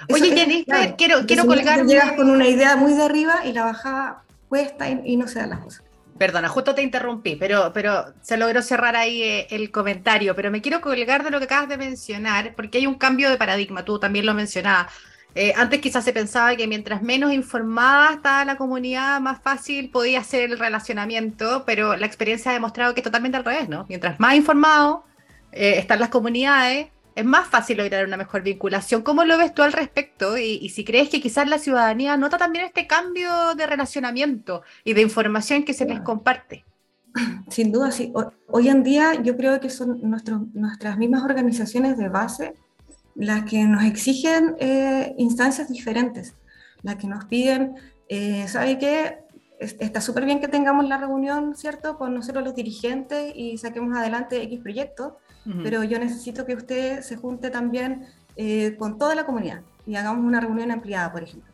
Oye, 0.09 0.35
Jennifer, 0.35 0.95
quiero, 0.97 1.25
quiero 1.25 1.45
colgar. 1.45 1.85
Llegas 1.85 2.13
con 2.13 2.29
una 2.29 2.47
idea 2.47 2.75
muy 2.75 2.93
de 2.93 3.03
arriba 3.03 3.45
y 3.45 3.53
la 3.53 3.65
bajada 3.65 4.23
cuesta 4.47 4.89
y, 4.89 5.17
no 5.17 5.27
se 5.27 5.39
dan 5.39 5.49
las 5.49 5.59
cosas. 5.59 5.83
Perdona, 6.17 6.47
justo 6.49 6.73
te 6.73 6.81
interrumpí, 6.81 7.35
pero, 7.35 7.71
pero 7.73 8.13
se 8.21 8.37
logró 8.37 8.61
cerrar 8.61 8.95
ahí 8.95 9.21
eh, 9.21 9.47
el 9.51 9.71
comentario, 9.71 10.35
pero 10.35 10.49
me 10.51 10.61
quiero 10.61 10.81
colgar 10.81 11.23
de 11.23 11.31
lo 11.31 11.39
que 11.39 11.45
acabas 11.45 11.69
de 11.69 11.77
mencionar, 11.77 12.55
porque 12.55 12.79
hay 12.79 12.87
un 12.87 12.95
cambio 12.95 13.29
de 13.29 13.37
paradigma, 13.37 13.85
tú 13.85 13.99
también 13.99 14.25
lo 14.25 14.33
mencionabas. 14.33 14.91
Eh, 15.35 15.53
antes 15.55 15.81
quizás 15.81 16.03
se 16.03 16.13
pensaba 16.13 16.55
que 16.55 16.67
mientras 16.67 17.03
menos 17.03 17.31
informada 17.31 18.13
estaba 18.13 18.43
la 18.45 18.57
comunidad, 18.57 19.19
más 19.21 19.39
fácil 19.39 19.91
podía 19.91 20.23
ser 20.23 20.49
el 20.49 20.57
relacionamiento, 20.57 21.63
pero 21.65 21.95
la 21.95 22.07
experiencia 22.07 22.49
ha 22.49 22.53
demostrado 22.55 22.95
que 22.95 23.01
es 23.01 23.03
totalmente 23.03 23.37
al 23.37 23.45
revés, 23.45 23.69
¿no? 23.69 23.85
Mientras 23.87 24.19
más 24.19 24.33
informado 24.33 25.05
eh, 25.51 25.75
están 25.77 25.99
las 25.99 26.09
comunidades, 26.09 26.87
es 27.17 27.25
más 27.25 27.47
fácil 27.47 27.77
lograr 27.77 28.05
una 28.05 28.15
mejor 28.15 28.43
vinculación. 28.43 29.01
¿Cómo 29.01 29.23
lo 29.23 29.39
ves 29.39 29.51
tú 29.51 29.63
al 29.63 29.73
respecto? 29.73 30.37
Y, 30.37 30.69
si 30.69 30.85
crees 30.85 31.09
que 31.09 31.19
quizás 31.19 31.49
la 31.49 31.57
ciudadanía 31.57 32.15
nota 32.15 32.37
también 32.37 32.65
este 32.65 32.85
cambio 32.85 33.55
de 33.55 33.65
relacionamiento 33.65 34.61
y 34.83 34.93
de 34.93 35.01
información 35.01 35.63
que 35.63 35.73
se 35.73 35.85
les 35.85 35.99
comparte. 36.01 36.63
Sin 37.49 37.71
duda, 37.71 37.89
sí. 37.89 38.13
Hoy 38.49 38.69
en 38.69 38.83
día 38.83 39.15
yo 39.15 39.35
creo 39.35 39.59
que 39.59 39.71
son 39.71 39.99
nuestras 40.03 40.97
mismas 40.99 41.23
organizaciones 41.23 41.97
de 41.97 42.07
base 42.07 42.53
las 43.15 43.45
que 43.45 43.63
nos 43.63 43.83
exigen 43.83 44.55
eh, 44.59 45.15
instancias 45.17 45.69
diferentes, 45.69 46.35
las 46.83 46.97
que 46.97 47.07
nos 47.07 47.25
piden, 47.25 47.77
eh, 48.09 48.47
¿sabe 48.47 48.77
qué? 48.77 49.17
Está 49.59 50.01
súper 50.01 50.25
bien 50.25 50.39
que 50.39 50.47
tengamos 50.47 50.87
la 50.87 50.99
reunión, 50.99 51.55
¿cierto?, 51.55 51.97
con 51.97 52.13
nosotros 52.13 52.43
los 52.43 52.53
dirigentes 52.53 53.33
y 53.35 53.57
saquemos 53.57 53.97
adelante 53.97 54.39
X 54.43 54.59
proyectos, 54.59 55.13
pero 55.63 55.83
yo 55.83 55.97
necesito 55.97 56.45
que 56.45 56.55
usted 56.55 57.01
se 57.01 57.15
junte 57.15 57.49
también 57.49 58.05
eh, 58.35 58.75
con 58.77 58.97
toda 58.97 59.15
la 59.15 59.25
comunidad 59.25 59.61
y 59.85 59.95
hagamos 59.95 60.25
una 60.25 60.41
reunión 60.41 60.71
ampliada, 60.71 61.11
por 61.11 61.23
ejemplo. 61.23 61.51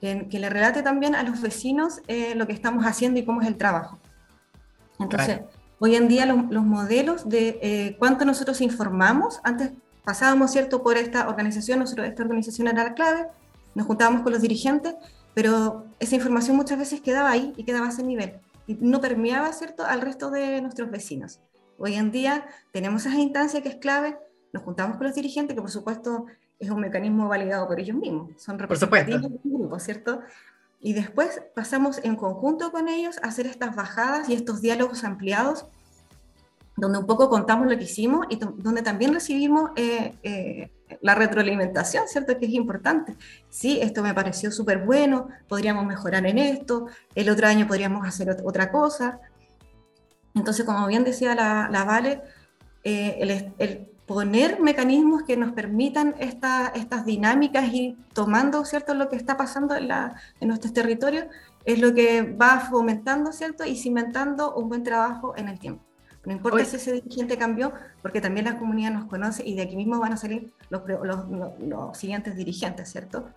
Que, 0.00 0.26
le 0.32 0.50
relate 0.50 0.82
también 0.82 1.14
a 1.14 1.22
los 1.22 1.40
vecinos 1.40 2.00
eh, 2.08 2.34
lo 2.34 2.48
que 2.48 2.52
estamos 2.52 2.84
haciendo 2.84 3.20
y 3.20 3.24
cómo 3.24 3.40
es 3.40 3.46
el 3.46 3.56
trabajo. 3.56 4.00
Entonces, 4.98 5.42
hoy 5.78 5.94
en 5.94 6.08
día 6.08 6.26
los, 6.26 6.50
los 6.50 6.64
modelos 6.64 7.28
de 7.28 7.60
eh, 7.62 7.96
cuánto 8.00 8.24
nosotros 8.24 8.60
informamos, 8.60 9.40
antes 9.44 9.70
pasábamos, 10.04 10.50
¿cierto?, 10.50 10.82
por 10.82 10.96
esta 10.96 11.28
organización, 11.28 11.78
nosotros, 11.78 12.08
esta 12.08 12.24
organización 12.24 12.66
era 12.66 12.82
la 12.82 12.94
clave, 12.94 13.28
nos 13.76 13.86
juntábamos 13.86 14.22
con 14.22 14.32
los 14.32 14.42
dirigentes, 14.42 14.96
pero 15.34 15.86
esa 16.00 16.16
información 16.16 16.56
muchas 16.56 16.78
veces 16.78 17.00
quedaba 17.00 17.30
ahí 17.30 17.52
y 17.56 17.62
quedaba 17.62 17.86
a 17.86 17.90
ese 17.90 18.02
nivel 18.02 18.40
y 18.66 18.74
no 18.74 19.00
permeaba, 19.00 19.52
¿cierto?, 19.52 19.84
al 19.84 20.00
resto 20.00 20.30
de 20.30 20.60
nuestros 20.60 20.90
vecinos. 20.90 21.40
Hoy 21.78 21.94
en 21.94 22.10
día 22.10 22.46
tenemos 22.70 23.06
esa 23.06 23.16
instancia 23.16 23.62
que 23.62 23.68
es 23.68 23.76
clave, 23.76 24.18
nos 24.52 24.62
juntamos 24.62 24.96
con 24.96 25.06
los 25.06 25.14
dirigentes, 25.14 25.54
que 25.54 25.60
por 25.60 25.70
supuesto 25.70 26.26
es 26.58 26.70
un 26.70 26.80
mecanismo 26.80 27.28
validado 27.28 27.66
por 27.66 27.80
ellos 27.80 27.96
mismos, 27.96 28.30
son 28.40 28.58
representativos 28.58 29.22
del 29.22 29.40
grupo, 29.44 29.78
¿cierto? 29.78 30.20
Y 30.80 30.92
después 30.94 31.42
pasamos 31.54 32.00
en 32.02 32.16
conjunto 32.16 32.72
con 32.72 32.88
ellos 32.88 33.18
a 33.22 33.28
hacer 33.28 33.46
estas 33.46 33.74
bajadas 33.74 34.28
y 34.28 34.34
estos 34.34 34.60
diálogos 34.60 35.04
ampliados, 35.04 35.66
donde 36.76 36.98
un 36.98 37.06
poco 37.06 37.28
contamos 37.28 37.68
lo 37.68 37.76
que 37.76 37.84
hicimos 37.84 38.26
y 38.30 38.36
donde 38.36 38.82
también 38.82 39.12
recibimos 39.12 39.70
eh, 39.76 40.14
eh, 40.22 40.70
la 41.00 41.14
retroalimentación, 41.14 42.08
¿cierto? 42.08 42.36
Que 42.38 42.46
es 42.46 42.52
importante. 42.52 43.16
Sí, 43.48 43.78
esto 43.80 44.02
me 44.02 44.14
pareció 44.14 44.50
súper 44.50 44.78
bueno, 44.78 45.28
podríamos 45.48 45.86
mejorar 45.86 46.26
en 46.26 46.38
esto, 46.38 46.86
el 47.14 47.30
otro 47.30 47.46
año 47.46 47.66
podríamos 47.66 48.06
hacer 48.06 48.30
otra 48.44 48.70
cosa. 48.70 49.20
Entonces, 50.34 50.64
como 50.64 50.86
bien 50.86 51.04
decía 51.04 51.34
la, 51.34 51.84
Vale, 51.84 52.22
eh, 52.84 53.52
el, 53.58 53.88
poner 54.06 54.60
mecanismos 54.60 55.22
que 55.22 55.36
nos 55.36 55.52
permitan 55.52 56.14
estas 56.18 57.06
dinámicas 57.06 57.72
y 57.72 57.96
tomando 58.12 58.64
¿cierto? 58.64 58.94
lo 58.94 59.08
que 59.08 59.16
está 59.16 59.36
pasando 59.36 59.74
en, 59.76 59.90
en 59.90 60.48
nuestros 60.48 60.72
territorios 60.72 61.26
es 61.64 61.78
lo 61.78 61.94
que 61.94 62.22
va 62.22 62.60
fomentando 62.60 63.32
¿cierto? 63.32 63.64
y 63.64 63.76
cimentando 63.76 64.54
un 64.54 64.68
buen 64.68 64.82
trabajo 64.82 65.34
en 65.36 65.48
el 65.48 65.58
tiempo. 65.58 65.82
No 66.24 66.32
importa 66.32 66.64
si 66.64 66.76
ese 66.76 66.92
dirigente 66.92 67.36
cambió, 67.36 67.72
porque 68.00 68.20
también 68.20 68.46
la 68.46 68.56
comunidad 68.58 68.92
nos 68.92 69.06
conoce 69.06 69.44
y 69.44 69.56
de 69.56 69.62
aquí 69.62 69.74
mismo 69.74 69.98
van 69.98 70.12
a 70.12 70.16
salir 70.16 70.52
los, 70.70 70.82
los, 71.58 71.98
siguientes 71.98 72.36
dirigentes, 72.36 72.92
¿cierto? 72.92 73.28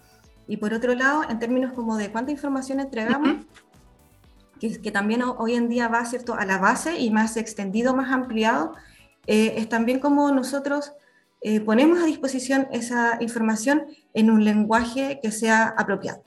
Y 0.47 0.57
por 0.57 0.71
otro 0.71 0.93
lado, 0.93 1.23
en 1.27 1.39
términos 1.39 1.73
como 1.73 1.97
de 1.97 2.11
cuánta 2.11 2.31
información 2.31 2.79
entregamos, 2.79 3.45
que, 4.59 4.91
también 4.91 5.21
hoy 5.23 5.53
en 5.53 5.69
día 5.69 5.87
va 5.87 6.05
¿cierto? 6.05 6.33
a 6.33 6.45
la 6.45 6.57
base 6.57 6.97
y 6.99 7.11
más 7.11 7.37
extendido, 7.37 7.95
más 7.95 8.11
ampliado, 8.11 8.73
eh, 9.27 9.55
es 9.57 9.69
también 9.69 9.99
como 9.99 10.31
nosotros 10.31 10.93
eh, 11.41 11.59
ponemos 11.59 11.99
a 11.99 12.05
disposición 12.05 12.67
esa 12.71 13.17
información 13.21 13.85
en 14.13 14.31
un 14.31 14.43
lenguaje 14.43 15.19
que 15.21 15.31
sea 15.31 15.75
apropiado. 15.77 16.23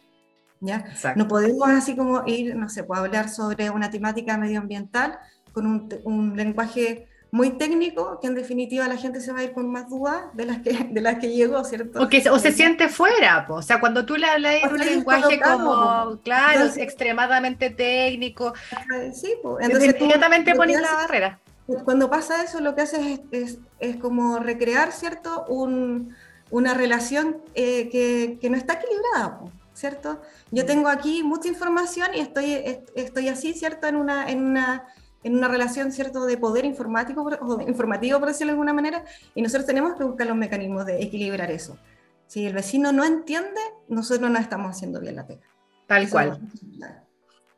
¿ya? 0.61 0.85
No 1.17 1.27
podemos 1.27 1.69
así 1.69 1.97
como 1.97 2.23
ir, 2.27 2.55
no 2.55 2.69
se 2.69 2.85
puede 2.85 3.01
hablar 3.01 3.29
sobre 3.29 3.71
una 3.71 3.91
temática 3.91 4.39
medioambiental 4.39 5.19
con 5.53 5.67
un, 5.67 5.89
un 6.05 6.37
lenguaje 6.37 7.08
muy 7.31 7.51
técnico, 7.51 8.19
que 8.21 8.27
en 8.27 8.35
definitiva 8.35 8.89
la 8.89 8.97
gente 8.97 9.21
se 9.21 9.33
va 9.33 9.41
a 9.41 9.45
ir 9.45 9.53
con 9.53 9.71
más 9.71 9.89
dudas 9.89 10.25
de 10.33 10.47
las 10.47 10.59
que, 10.59 10.73
de 10.91 11.01
las 11.01 11.19
que 11.19 11.31
llegó, 11.33 11.63
¿cierto? 11.65 12.03
O, 12.03 12.09
que, 12.09 12.29
o 12.31 12.39
se 12.39 12.53
siente 12.53 12.89
fuera, 12.89 13.47
o 13.49 13.63
sea, 13.63 13.81
cuando 13.81 14.07
tú 14.07 14.17
le 14.17 14.27
hablas 14.27 14.55
en 14.63 14.73
un 14.73 14.79
lenguaje 14.79 15.41
como, 15.41 16.19
claro, 16.23 16.67
extremadamente 16.77 17.71
técnico, 17.71 18.55
sí, 19.13 19.35
entonces 19.61 19.97
inmediatamente 19.99 20.55
pones 20.55 20.81
la 20.81 20.95
barrera. 20.95 21.41
Cuando 21.85 22.09
pasa 22.09 22.43
eso, 22.43 22.61
lo 22.61 22.75
que 22.75 22.81
haces 22.81 23.21
es, 23.31 23.59
es, 23.79 23.97
como 23.97 24.39
recrear, 24.39 24.91
¿cierto? 24.91 25.45
Un, 25.49 26.17
una 26.51 26.73
relación 26.73 27.43
eh, 27.55 27.91
que, 27.91 28.39
que, 28.41 28.49
no 28.49 28.57
está 28.57 28.75
equilibrada, 28.75 29.41
¿cierto? 29.75 30.23
Yo 30.51 30.65
mm. 30.65 30.67
tengo 30.67 30.89
aquí 30.89 31.23
mucha 31.23 31.49
información 31.49 32.09
y 32.15 32.21
estoy, 32.21 32.81
estoy 32.95 33.29
así, 33.29 33.53
¿cierto? 33.53 33.87
En 33.87 33.97
una, 33.97 34.31
en 34.31 34.47
una 34.47 34.87
en 35.23 35.37
una 35.37 35.49
relación 35.49 35.93
cierto 35.93 36.27
de 36.27 36.37
poder 36.37 36.65
informático 36.65 37.23
o 37.23 37.61
informativo, 37.63 38.19
por 38.19 38.29
decirlo 38.29 38.53
de 38.53 38.55
alguna 38.55 38.73
manera, 38.73 39.05
y 39.35 39.43
nosotros 39.43 39.67
tenemos 39.67 39.97
que 39.97 40.05
buscar 40.05 40.27
los 40.27 40.37
mecanismos 40.37 40.87
de 40.87 41.03
equilibrar 41.03 41.51
eso. 41.51 41.79
Si 42.27 42.47
el 42.47 42.53
vecino 42.53 42.93
no 42.93 43.05
entiende, 43.05 43.61
nosotros 43.89 44.31
no 44.31 44.39
estamos 44.39 44.77
haciendo 44.77 45.01
bien 45.01 45.17
la 45.17 45.27
pega. 45.27 45.47
Tal 45.87 46.09
cual. 46.11 46.41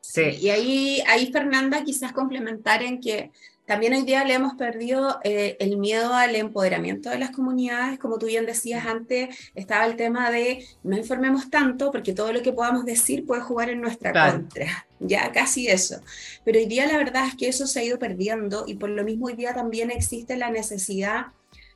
Sí. 0.01 0.23
Y 0.41 0.51
ahí, 0.51 1.03
ahí, 1.09 1.31
Fernanda, 1.33 1.85
quizás 1.85 2.13
complementar 2.13 2.83
en 2.83 3.01
que 3.01 3.33
también 3.67 3.95
hoy 3.95 4.03
día 4.03 4.25
le 4.25 4.35
hemos 4.35 4.55
perdido 4.55 5.21
eh, 5.23 5.57
el 5.61 5.77
miedo 5.77 6.13
al 6.13 6.35
empoderamiento 6.35 7.09
de 7.09 7.19
las 7.19 7.31
comunidades. 7.31 7.99
Como 7.99 8.19
tú 8.19 8.27
bien 8.27 8.45
decías 8.45 8.85
antes, 8.85 9.37
estaba 9.55 9.87
el 9.87 9.97
tema 9.97 10.31
de 10.31 10.67
no 10.83 10.97
informemos 10.97 11.51
tanto 11.51 11.93
porque 11.93 12.13
todo 12.13 12.33
lo 12.33 12.43
que 12.43 12.53
podamos 12.53 12.85
decir 12.85 13.25
puede 13.27 13.43
jugar 13.43 13.71
en 13.71 13.81
nuestra 13.81 14.13
contra. 14.13 14.87
Ya 15.03 15.33
casi 15.33 15.67
eso. 15.67 16.03
Pero 16.45 16.59
hoy 16.59 16.67
día 16.67 16.87
la 16.87 16.99
verdad 16.99 17.27
es 17.27 17.35
que 17.35 17.49
eso 17.49 17.67
se 17.67 17.81
ha 17.81 17.85
ido 17.85 17.99
perdiendo 17.99 18.65
y 18.67 18.75
por 18.75 18.91
lo 18.91 19.03
mismo 19.03 19.29
hoy 19.29 19.33
día 19.33 19.55
también 19.55 19.91
existe 19.91 20.37
la 20.37 20.51
necesidad 20.51 21.29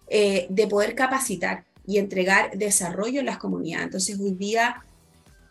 eh, 0.08 0.46
de 0.50 0.66
poder 0.66 0.94
capacitar 0.94 1.64
y 1.86 1.96
entregar 1.96 2.50
desarrollo 2.58 3.20
en 3.20 3.26
las 3.26 3.38
comunidades. 3.38 3.86
Entonces 3.86 4.20
hoy 4.20 4.32
día 4.32 4.84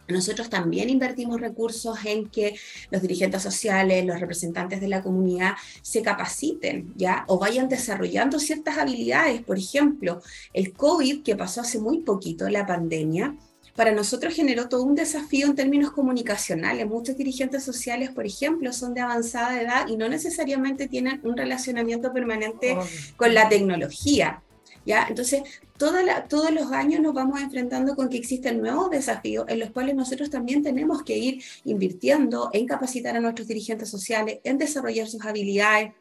nosotros 0.07 0.49
también 0.49 0.89
invertimos 0.89 1.39
recursos 1.39 1.97
en 2.05 2.27
que 2.29 2.55
los 2.91 3.01
dirigentes 3.01 3.41
sociales, 3.41 4.05
los 4.05 4.19
representantes 4.19 4.81
de 4.81 4.87
la 4.87 5.01
comunidad 5.01 5.53
se 5.81 6.01
capaciten, 6.01 6.93
¿ya? 6.95 7.25
O 7.27 7.39
vayan 7.39 7.69
desarrollando 7.69 8.39
ciertas 8.39 8.77
habilidades. 8.77 9.41
Por 9.41 9.57
ejemplo, 9.57 10.21
el 10.53 10.73
COVID 10.73 11.23
que 11.23 11.35
pasó 11.35 11.61
hace 11.61 11.79
muy 11.79 11.99
poquito, 11.99 12.49
la 12.49 12.65
pandemia, 12.65 13.35
para 13.75 13.91
nosotros 13.91 14.35
generó 14.35 14.69
todo 14.69 14.83
un 14.83 14.93
desafío 14.93 15.47
en 15.47 15.55
términos 15.55 15.91
comunicacionales. 15.91 16.87
Muchos 16.87 17.17
dirigentes 17.17 17.63
sociales, 17.63 18.11
por 18.11 18.25
ejemplo, 18.25 18.71
son 18.71 18.93
de 18.93 19.01
avanzada 19.01 19.59
edad 19.59 19.87
y 19.87 19.97
no 19.97 20.07
necesariamente 20.09 20.87
tienen 20.87 21.19
un 21.23 21.35
relacionamiento 21.35 22.13
permanente 22.13 22.77
con 23.15 23.33
la 23.33 23.49
tecnología. 23.49 24.43
¿ya? 24.85 25.07
Entonces, 25.09 25.43
todos 26.29 26.51
los 26.51 26.71
años 26.71 27.01
nos 27.01 27.13
vamos 27.13 27.41
enfrentando 27.41 27.95
con 27.95 28.09
que 28.09 28.17
existen 28.17 28.61
nuevos 28.61 28.89
desafíos 28.89 29.45
en 29.47 29.59
los 29.59 29.71
cuales 29.71 29.95
nosotros 29.95 30.29
también 30.29 30.63
tenemos 30.63 31.03
que 31.03 31.17
ir 31.17 31.43
invirtiendo 31.65 32.49
en 32.53 32.65
capacitar 32.65 33.15
a 33.17 33.19
nuestros 33.19 33.47
dirigentes 33.47 33.89
sociales, 33.89 34.39
en 34.43 34.57
desarrollar 34.57 35.07
sus 35.07 35.25
habilidades, 35.25 35.91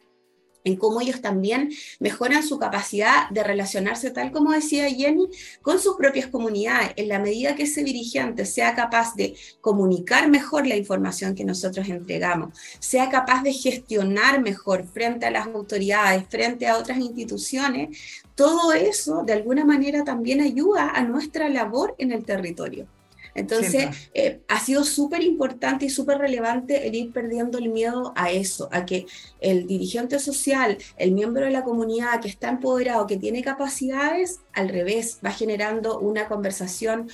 en 0.64 0.76
cómo 0.76 1.00
ellos 1.00 1.20
también 1.20 1.70
mejoran 2.00 2.42
su 2.42 2.58
capacidad 2.58 3.28
de 3.30 3.42
relacionarse, 3.42 4.10
tal 4.10 4.32
como 4.32 4.52
decía 4.52 4.88
Jenny, 4.88 5.28
con 5.62 5.78
sus 5.78 5.96
propias 5.96 6.26
comunidades, 6.26 6.92
en 6.96 7.08
la 7.08 7.18
medida 7.18 7.54
que 7.54 7.64
ese 7.64 7.82
dirigente 7.82 8.46
sea 8.46 8.74
capaz 8.74 9.14
de 9.14 9.34
comunicar 9.60 10.28
mejor 10.30 10.66
la 10.66 10.76
información 10.76 11.34
que 11.34 11.44
nosotros 11.44 11.88
entregamos, 11.88 12.56
sea 12.78 13.10
capaz 13.10 13.42
de 13.42 13.52
gestionar 13.52 14.40
mejor 14.40 14.86
frente 14.86 15.26
a 15.26 15.30
las 15.30 15.46
autoridades, 15.46 16.24
frente 16.28 16.66
a 16.66 16.76
otras 16.76 16.98
instituciones, 16.98 17.98
todo 18.34 18.72
eso 18.72 19.22
de 19.24 19.34
alguna 19.34 19.64
manera 19.64 20.04
también 20.04 20.40
ayuda 20.40 20.90
a 20.90 21.02
nuestra 21.02 21.48
labor 21.48 21.94
en 21.98 22.12
el 22.12 22.24
territorio. 22.24 22.86
Entonces, 23.34 23.86
eh, 24.14 24.40
ha 24.48 24.60
sido 24.60 24.84
súper 24.84 25.22
importante 25.22 25.86
y 25.86 25.90
súper 25.90 26.18
relevante 26.18 26.86
el 26.86 26.94
ir 26.94 27.12
perdiendo 27.12 27.58
el 27.58 27.70
miedo 27.70 28.12
a 28.14 28.30
eso, 28.30 28.68
a 28.72 28.84
que 28.84 29.06
el 29.40 29.66
dirigente 29.66 30.18
social, 30.18 30.78
el 30.96 31.12
miembro 31.12 31.44
de 31.44 31.50
la 31.50 31.64
comunidad 31.64 32.20
que 32.20 32.28
está 32.28 32.50
empoderado, 32.50 33.06
que 33.06 33.16
tiene 33.16 33.42
capacidades, 33.42 34.40
al 34.52 34.68
revés, 34.68 35.18
va 35.24 35.30
generando 35.30 35.98
una 35.98 36.28
conversación 36.28 37.08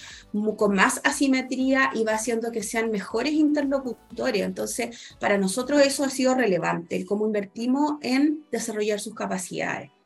con 0.57 0.75
más 0.75 1.01
asimetría 1.05 1.91
y 1.95 2.05
va 2.05 2.15
haciendo 2.15 2.51
que 2.51 2.63
sean 2.63 2.91
mejores 2.91 3.33
interlocutores. 3.33 4.43
Entonces, 4.43 5.17
para 5.21 5.39
nosotros 5.39 5.83
eso 5.83 6.05
ha 6.05 6.11
sido 6.11 6.35
relevante, 6.35 6.97
el 6.97 7.07
cómo 7.07 7.27
invertimos 7.27 7.95
en 8.03 8.45
desarrollar 8.51 9.01
sus 9.01 9.15
capacidades. 9.15 9.98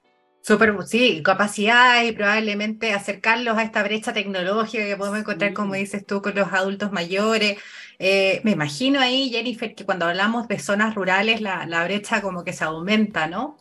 Súper, 0.43 0.75
sí, 0.87 1.23
capacidad 1.23 2.03
y 2.03 2.13
probablemente 2.13 2.93
acercarlos 2.93 3.57
a 3.57 3.63
esta 3.63 3.83
brecha 3.85 4.13
tecnológica 4.13 4.85
que 4.85 4.97
podemos 4.97 5.21
encontrar, 5.21 5.53
como 5.55 5.75
dices 5.75 6.05
tú, 6.05 6.21
con 6.21 6.35
los 6.35 6.53
adultos 6.53 6.91
mayores. 6.91 7.59
Eh, 8.01 8.41
me 8.45 8.51
imagino 8.53 9.01
ahí, 9.01 9.31
Jennifer, 9.31 9.75
que 9.75 9.85
cuando 9.85 10.07
hablamos 10.07 10.49
de 10.49 10.59
zonas 10.59 10.97
rurales, 10.97 11.41
la, 11.41 11.65
la 11.67 11.85
brecha 11.85 12.21
como 12.23 12.43
que 12.43 12.53
se 12.53 12.65
aumenta, 12.65 13.29
¿no? 13.29 13.57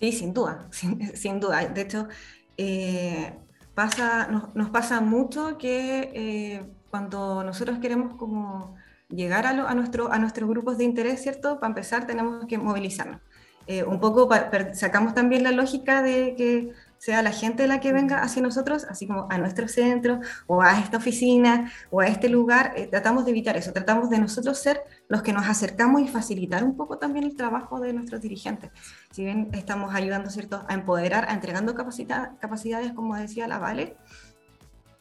Sí, 0.00 0.10
sin 0.12 0.34
duda, 0.34 0.68
sin, 1.14 1.38
duda. 1.40 1.64
De 1.68 1.82
hecho, 1.82 2.08
eh, 2.56 3.38
pasa, 3.74 4.26
nos, 4.54 4.70
pasa 4.70 5.00
mucho 5.00 5.56
que 5.58 6.10
eh, 6.14 6.66
cuando 6.90 7.44
nosotros 7.44 7.78
queremos 7.78 8.16
como 8.16 8.74
llegar 9.08 9.46
a, 9.46 9.50
a, 9.50 9.74
nuestro, 9.74 10.12
a 10.12 10.18
nuestros 10.18 10.48
grupos 10.48 10.78
de 10.78 10.84
interés, 10.84 11.22
¿cierto? 11.22 11.60
Para 11.60 11.68
empezar 11.68 12.06
tenemos 12.06 12.44
que 12.46 12.58
movilizarnos. 12.58 13.20
Eh, 13.66 13.84
un 13.84 14.00
poco 14.00 14.28
sacamos 14.72 15.14
también 15.14 15.44
la 15.44 15.52
lógica 15.52 16.02
de 16.02 16.34
que 16.36 16.72
sea 16.98 17.22
la 17.22 17.32
gente 17.32 17.66
la 17.66 17.80
que 17.80 17.92
venga 17.92 18.22
hacia 18.22 18.42
nosotros, 18.42 18.84
así 18.88 19.06
como 19.06 19.26
a 19.30 19.38
nuestro 19.38 19.66
centro 19.66 20.20
o 20.46 20.62
a 20.62 20.78
esta 20.78 20.98
oficina 20.98 21.72
o 21.90 22.00
a 22.00 22.06
este 22.06 22.28
lugar, 22.28 22.74
eh, 22.76 22.86
tratamos 22.86 23.24
de 23.24 23.32
evitar 23.32 23.56
eso, 23.56 23.72
tratamos 23.72 24.08
de 24.10 24.18
nosotros 24.18 24.58
ser 24.58 24.82
los 25.08 25.22
que 25.22 25.32
nos 25.32 25.46
acercamos 25.46 26.00
y 26.02 26.08
facilitar 26.08 26.62
un 26.64 26.76
poco 26.76 26.98
también 26.98 27.24
el 27.24 27.36
trabajo 27.36 27.80
de 27.80 27.92
nuestros 27.92 28.20
dirigentes. 28.20 28.70
Si 29.10 29.24
bien 29.24 29.48
estamos 29.52 29.94
ayudando 29.94 30.30
¿cierto? 30.30 30.64
a 30.68 30.74
empoderar, 30.74 31.28
a 31.28 31.34
entregando 31.34 31.74
capacidades, 31.74 32.92
como 32.92 33.16
decía 33.16 33.48
la 33.48 33.58
Vale, 33.58 33.96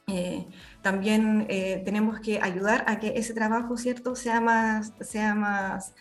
eh, 0.08 0.48
también 0.82 1.48
tenemos 1.86 2.20
que 2.20 2.41
ayudar 2.41 2.84
a 2.88 3.00
que 3.00 3.13
ese 3.15 3.34
trabajo 3.34 3.77
cierto 3.77 4.15
sea 4.15 4.41
más, 4.41 4.94
sea 5.01 5.36
más 5.36 5.94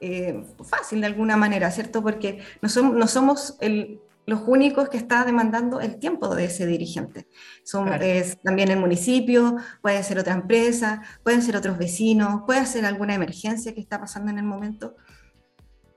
eh, 0.00 0.44
fácil 0.64 1.00
de 1.00 1.06
alguna 1.06 1.36
manera, 1.36 1.70
¿cierto? 1.70 2.02
Porque 2.02 2.42
no 2.62 2.68
somos, 2.68 2.94
no 2.94 3.06
somos 3.06 3.58
los 4.26 4.42
únicos 4.46 4.88
que 4.88 4.96
está 4.96 5.24
demandando 5.24 5.80
el 5.80 5.98
tiempo 5.98 6.34
de 6.34 6.44
ese 6.44 6.66
dirigente. 6.66 7.28
Somos 7.64 7.98
también 8.42 8.70
el 8.70 8.78
municipio, 8.78 9.56
puede 9.82 10.02
ser 10.02 10.18
otra 10.18 10.34
empresa, 10.34 11.02
pueden 11.22 11.42
ser 11.42 11.56
otros 11.56 11.78
vecinos, 11.78 12.42
puede 12.46 12.64
ser 12.66 12.86
alguna 12.86 13.14
emergencia 13.14 13.74
que 13.74 13.80
está 13.80 14.00
pasando 14.00 14.30
en 14.30 14.38
el 14.38 14.44
momento. 14.44 14.96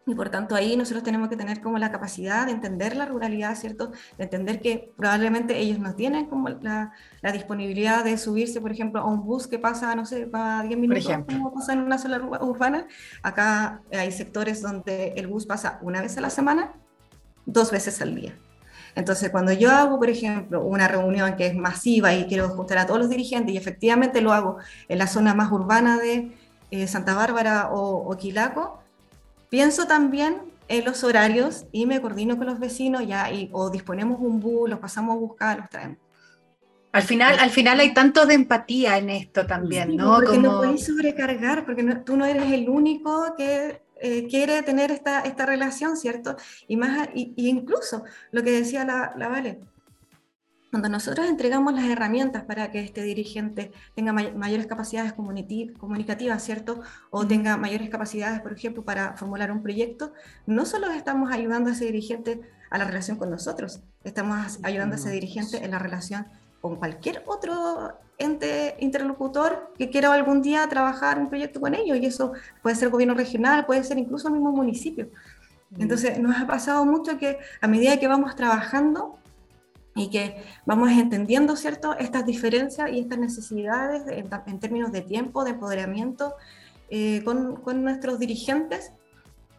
Y 0.05 0.15
por 0.15 0.29
tanto 0.29 0.55
ahí 0.55 0.75
nosotros 0.75 1.03
tenemos 1.03 1.29
que 1.29 1.38
tener 1.38 1.62
como 1.62 1.77
la 1.77 1.91
capacidad 1.91 2.45
de 2.45 2.51
entender 2.51 2.95
la 2.95 3.05
ruralidad, 3.05 3.55
¿cierto? 3.55 3.91
De 4.17 4.25
entender 4.25 4.60
que 4.60 4.91
probablemente 4.98 5.57
ellos 5.57 5.79
no 5.79 5.95
tienen 5.95 6.25
como 6.25 6.50
la, 6.50 6.91
la 7.22 7.31
disponibilidad 7.31 8.03
de 8.03 8.17
subirse, 8.17 8.60
por 8.60 8.72
ejemplo, 8.72 9.00
a 9.00 9.05
un 9.05 9.24
bus 9.24 9.48
que 9.48 9.60
pasa, 9.60 9.95
no 9.95 10.05
sé, 10.05 10.27
para 10.27 10.63
10 10.63 10.77
minutos, 10.77 11.07
como 11.25 11.53
pasa 11.53 11.74
en 11.74 11.79
una 11.79 11.98
sola 11.98 12.19
urbana. 12.41 12.86
Acá 13.22 13.81
hay 13.91 14.12
sectores 14.12 14.62
donde 14.62 15.13
el 15.15 15.27
bus 15.27 15.45
pasa 15.45 15.79
una 15.81 16.01
vez 16.01 16.17
a 16.17 16.22
la 16.22 16.29
semana, 16.29 16.74
dos 17.45 17.72
veces 17.72 18.01
al 18.01 18.15
día. 18.15 18.38
Entonces, 18.95 19.29
cuando 19.31 19.53
yo 19.53 19.72
hago, 19.72 19.98
por 19.98 20.10
ejemplo, 20.10 20.63
una 20.63 20.88
reunión 20.88 21.36
que 21.36 21.48
es 21.48 21.55
masiva 21.55 22.13
y 22.13 22.27
quiero 22.27 22.50
juntar 22.50 22.77
a 22.77 22.86
todos 22.86 23.00
los 23.00 23.10
dirigentes 23.10 23.53
y 23.53 23.57
efectivamente 23.57 24.22
lo 24.22 24.33
hago 24.33 24.57
en 24.88 24.98
la 24.98 25.07
zona 25.07 25.33
más 25.33 25.51
urbana 25.51 25.98
de 25.98 26.31
eh, 26.72 26.88
Santa 26.88 27.15
Bárbara 27.15 27.69
o, 27.72 28.12
o 28.12 28.17
Quilaco, 28.17 28.82
Pienso 29.53 29.86
también 29.86 30.41
en 30.67 30.83
los 30.83 31.03
horarios 31.03 31.67
y 31.72 31.86
me 31.86 32.01
coordino 32.01 32.39
con 32.39 32.48
los 32.48 32.57
vecinos 32.57 33.05
ya 33.05 33.31
y, 33.31 33.51
o 33.51 33.69
disponemos 33.69 34.19
un 34.19 34.39
bus, 34.39 34.67
los 34.67 34.79
pasamos 34.79 35.15
a 35.15 35.19
buscar, 35.19 35.60
los 35.60 35.69
traemos. 35.69 36.00
Al 36.91 37.03
final, 37.03 37.38
al 37.38 37.51
final 37.51 37.79
hay 37.79 37.93
tanto 37.93 38.25
de 38.25 38.33
empatía 38.33 38.98
en 38.98 39.12
esto 39.12 39.45
también, 39.45 39.95
¿no? 39.95 40.15
Porque 40.15 40.39
no 40.39 40.57
puedes 40.57 40.83
sobrecargar, 40.83 41.65
porque 41.65 41.83
tú 42.03 42.17
no 42.17 42.25
eres 42.25 42.51
el 42.51 42.67
único 42.67 43.36
que 43.38 43.83
eh, 44.01 44.25
quiere 44.27 44.63
tener 44.63 44.89
esta, 44.89 45.19
esta 45.19 45.45
relación, 45.45 45.98
¿cierto? 45.98 46.36
Y 46.67 46.75
más, 46.75 47.10
y, 47.13 47.36
incluso 47.36 48.05
lo 48.31 48.42
que 48.42 48.53
decía 48.53 48.83
la, 48.85 49.13
la 49.18 49.27
Vale, 49.27 49.59
cuando 50.74 50.90
nosotros 50.90 51.27
entregamos 51.27 51.72
las 51.75 51.83
herramientas 51.83 52.46
para 52.46 52.72
que 52.72 52.79
este 52.79 53.03
dirigente 53.03 53.72
tenga 53.94 54.12
mayores 54.12 54.66
capacidades 54.66 55.14
comunicativas, 55.14 56.44
¿cierto? 56.44 56.81
O 57.12 57.27
tenga 57.27 57.57
mayores 57.57 57.92
capacidades, 57.92 58.42
por 58.42 58.53
ejemplo, 58.53 58.81
para 58.81 59.16
formular 59.16 59.51
un 59.51 59.62
proyecto, 59.62 60.14
no 60.48 60.66
solo 60.66 60.90
estamos 60.90 61.31
ayudando 61.31 61.70
a 61.70 61.74
ese 61.74 61.86
dirigente 61.86 62.42
a 62.72 62.79
la 62.79 62.86
relación 62.86 63.18
con 63.18 63.29
nosotros, 63.29 63.81
estamos 64.03 64.57
ayudando 64.64 64.96
a 64.96 64.98
ese 64.98 65.12
dirigente 65.12 65.64
en 65.64 65.70
la 65.70 65.77
relación 65.77 66.25
con 66.59 66.77
cualquier 66.77 67.22
otro 67.27 68.00
ente 68.18 68.75
interlocutor 68.79 69.74
que 69.77 69.92
quiera 69.92 70.12
algún 70.12 70.42
día 70.42 70.68
trabajar 70.68 71.20
un 71.20 71.29
proyecto 71.29 71.62
con 71.62 71.75
ellos, 71.75 72.00
y 72.00 72.07
eso 72.07 72.33
puede 72.64 72.75
ser 72.75 72.90
gobierno 72.90 73.14
regional, 73.14 73.68
puede 73.68 73.83
ser 73.83 74.00
incluso 74.00 74.27
el 74.27 74.33
mismo 74.33 74.51
municipio. 74.51 75.09
Entonces, 75.77 76.18
nos 76.18 76.36
ha 76.36 76.48
pasado 76.48 76.83
mucho 76.83 77.20
que 77.20 77.38
a 77.62 77.68
medida 77.68 78.00
que 78.00 78.07
vamos 78.07 78.36
trabajando, 78.36 79.20
y 79.96 80.10
que 80.10 80.44
vamos 80.66 80.92
entendiendo, 80.92 81.56
¿cierto?, 81.56 81.96
estas 81.98 82.25
diferencias 82.25 82.92
y 82.92 83.00
estas 83.00 83.20
necesidades 83.20 84.03
en, 84.08 84.60
términos 84.60 84.92
de 84.92 85.01
tiempo, 85.01 85.44
de 85.44 85.51
empoderamiento 85.51 86.34
eh, 86.90 87.22
con, 87.24 87.58
con, 87.58 87.84
nuestros 87.84 88.20
dirigentes, 88.20 88.92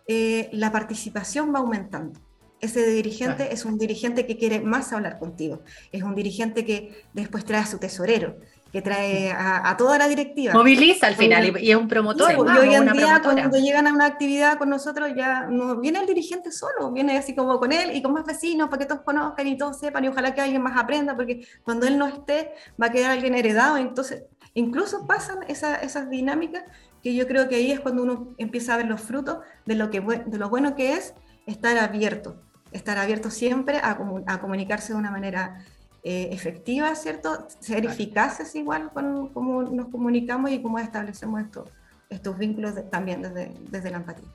eh, 0.06 0.48
la 0.52 0.72
participación 0.72 1.54
va 1.54 1.60
aumentando. 1.60 2.20
Ese 2.60 2.86
dirigente 2.86 3.52
es 3.52 3.64
un 3.64 3.76
dirigente 3.76 4.26
que 4.26 4.38
quiere 4.38 4.60
más 4.60 4.92
hablar 4.92 5.18
contigo, 5.18 5.60
es 5.92 6.02
un 6.02 6.14
dirigente 6.14 6.64
que 6.64 7.04
después 7.12 7.44
trae 7.44 7.60
a 7.60 7.66
su 7.66 7.78
tesorero, 7.78 8.38
que 8.74 8.82
trae 8.82 9.30
a, 9.30 9.76
toda 9.76 9.98
la 9.98 10.08
directiva. 10.08 10.52
Moviliza 10.52 11.06
al 11.06 11.14
final 11.14 11.56
y, 11.60 11.70
es 11.70 11.76
un 11.76 11.86
promotor. 11.86 12.32
y 12.32 12.58
hoy 12.58 12.74
en 12.74 12.92
día 12.92 13.20
cuando 13.22 13.56
llegan 13.56 13.86
a 13.86 13.92
una 13.92 14.04
actividad 14.04 14.58
con 14.58 14.68
nosotros 14.68 15.12
ya 15.14 15.46
no 15.46 15.76
viene 15.80 16.00
el 16.00 16.06
dirigente 16.06 16.50
solo, 16.50 16.90
viene 16.90 17.16
así 17.16 17.36
como 17.36 17.60
con 17.60 17.70
él 17.70 17.94
y 17.94 18.02
con 18.02 18.12
más 18.12 18.24
vecinos 18.26 18.68
para 18.68 18.80
que 18.80 18.86
todos 18.86 19.02
conozcan 19.02 19.46
y 19.46 19.56
todos 19.56 19.78
sepan 19.78 20.02
y 20.02 20.08
ojalá 20.08 20.34
que 20.34 20.40
alguien 20.40 20.60
más 20.60 20.76
aprenda 20.76 21.14
porque 21.14 21.46
cuando 21.62 21.86
él 21.86 21.96
no 21.96 22.08
esté 22.08 22.50
va 22.82 22.86
a 22.86 22.90
quedar 22.90 23.12
alguien 23.12 23.36
heredado. 23.36 23.76
Entonces 23.76 24.24
incluso 24.54 25.06
pasan 25.06 25.44
esas 25.46 26.10
dinámicas 26.10 26.64
que 27.00 27.14
yo 27.14 27.28
creo 27.28 27.48
que 27.48 27.54
ahí 27.54 27.70
es 27.70 27.78
cuando 27.78 28.02
uno 28.02 28.34
empieza 28.38 28.74
a 28.74 28.78
ver 28.78 28.86
los 28.86 29.00
frutos 29.00 29.38
de 29.66 29.76
lo, 29.76 29.88
que, 29.90 30.00
de 30.00 30.36
lo 30.36 30.48
bueno 30.48 30.74
que 30.74 30.94
es 30.94 31.14
estar 31.46 31.78
abierto, 31.78 32.42
estar 32.72 32.98
abierto 32.98 33.30
siempre 33.30 33.78
a, 33.78 33.96
a 34.26 34.40
comunicarse 34.40 34.94
de 34.94 34.98
una 34.98 35.12
manera 35.12 35.64
eh, 36.06 36.28
efectiva, 36.32 36.94
¿cierto? 36.94 37.48
Ser 37.60 37.86
eficaces 37.86 38.54
igual 38.54 38.90
con 38.92 39.32
cómo 39.32 39.62
nos 39.62 39.88
comunicamos 39.88 40.50
y 40.50 40.60
cómo 40.60 40.78
establecemos 40.78 41.40
estos, 41.40 41.70
estos 42.10 42.36
vínculos 42.36 42.74
también 42.90 43.22
desde, 43.22 43.54
desde 43.70 43.90
la 43.90 43.96
empatía. 43.96 44.28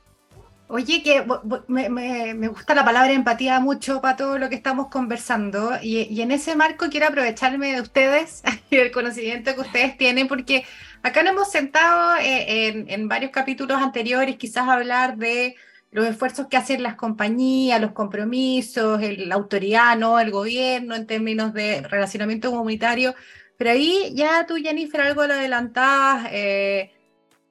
Oye, 0.67 1.03
que 1.03 1.23
me, 1.67 1.89
me, 1.89 2.47
gusta 2.47 2.73
la 2.73 2.83
palabra 2.83 3.11
empatía 3.11 3.59
mucho 3.59 4.01
para 4.01 4.15
todo 4.15 4.39
lo 4.39 4.49
que 4.49 4.55
estamos 4.55 4.87
conversando 4.87 5.73
y, 5.79 6.01
y 6.01 6.21
en 6.21 6.31
ese 6.31 6.55
marco 6.55 6.89
quiero 6.89 7.07
aprovecharme 7.07 7.73
de 7.73 7.81
ustedes 7.81 8.41
y 8.71 8.77
del 8.77 8.91
conocimiento 8.91 9.53
que 9.53 9.61
ustedes 9.61 9.95
tienen 9.95 10.27
porque 10.27 10.65
acá 11.03 11.21
nos 11.21 11.33
hemos 11.33 11.51
sentado 11.51 12.15
eh, 12.17 12.67
en, 12.67 12.89
en 12.89 13.07
varios 13.07 13.29
capítulos 13.29 13.79
anteriores 13.79 14.37
quizás 14.37 14.67
hablar 14.67 15.17
de 15.17 15.55
los 15.91 16.05
esfuerzos 16.05 16.47
que 16.47 16.57
hacen 16.57 16.83
las 16.83 16.95
compañías, 16.95 17.81
los 17.81 17.91
compromisos, 17.91 19.01
el, 19.01 19.29
la 19.29 19.35
autoridad, 19.35 19.97
¿no? 19.97 20.19
el 20.19 20.31
gobierno 20.31 20.95
en 20.95 21.07
términos 21.07 21.53
de 21.53 21.81
relacionamiento 21.81 22.51
comunitario. 22.51 23.15
Pero 23.57 23.71
ahí 23.71 24.11
ya 24.13 24.45
tú, 24.45 24.55
Jennifer, 24.55 25.01
algo 25.01 25.25
lo 25.25 25.33
adelantabas, 25.33 26.27
eh, 26.31 26.91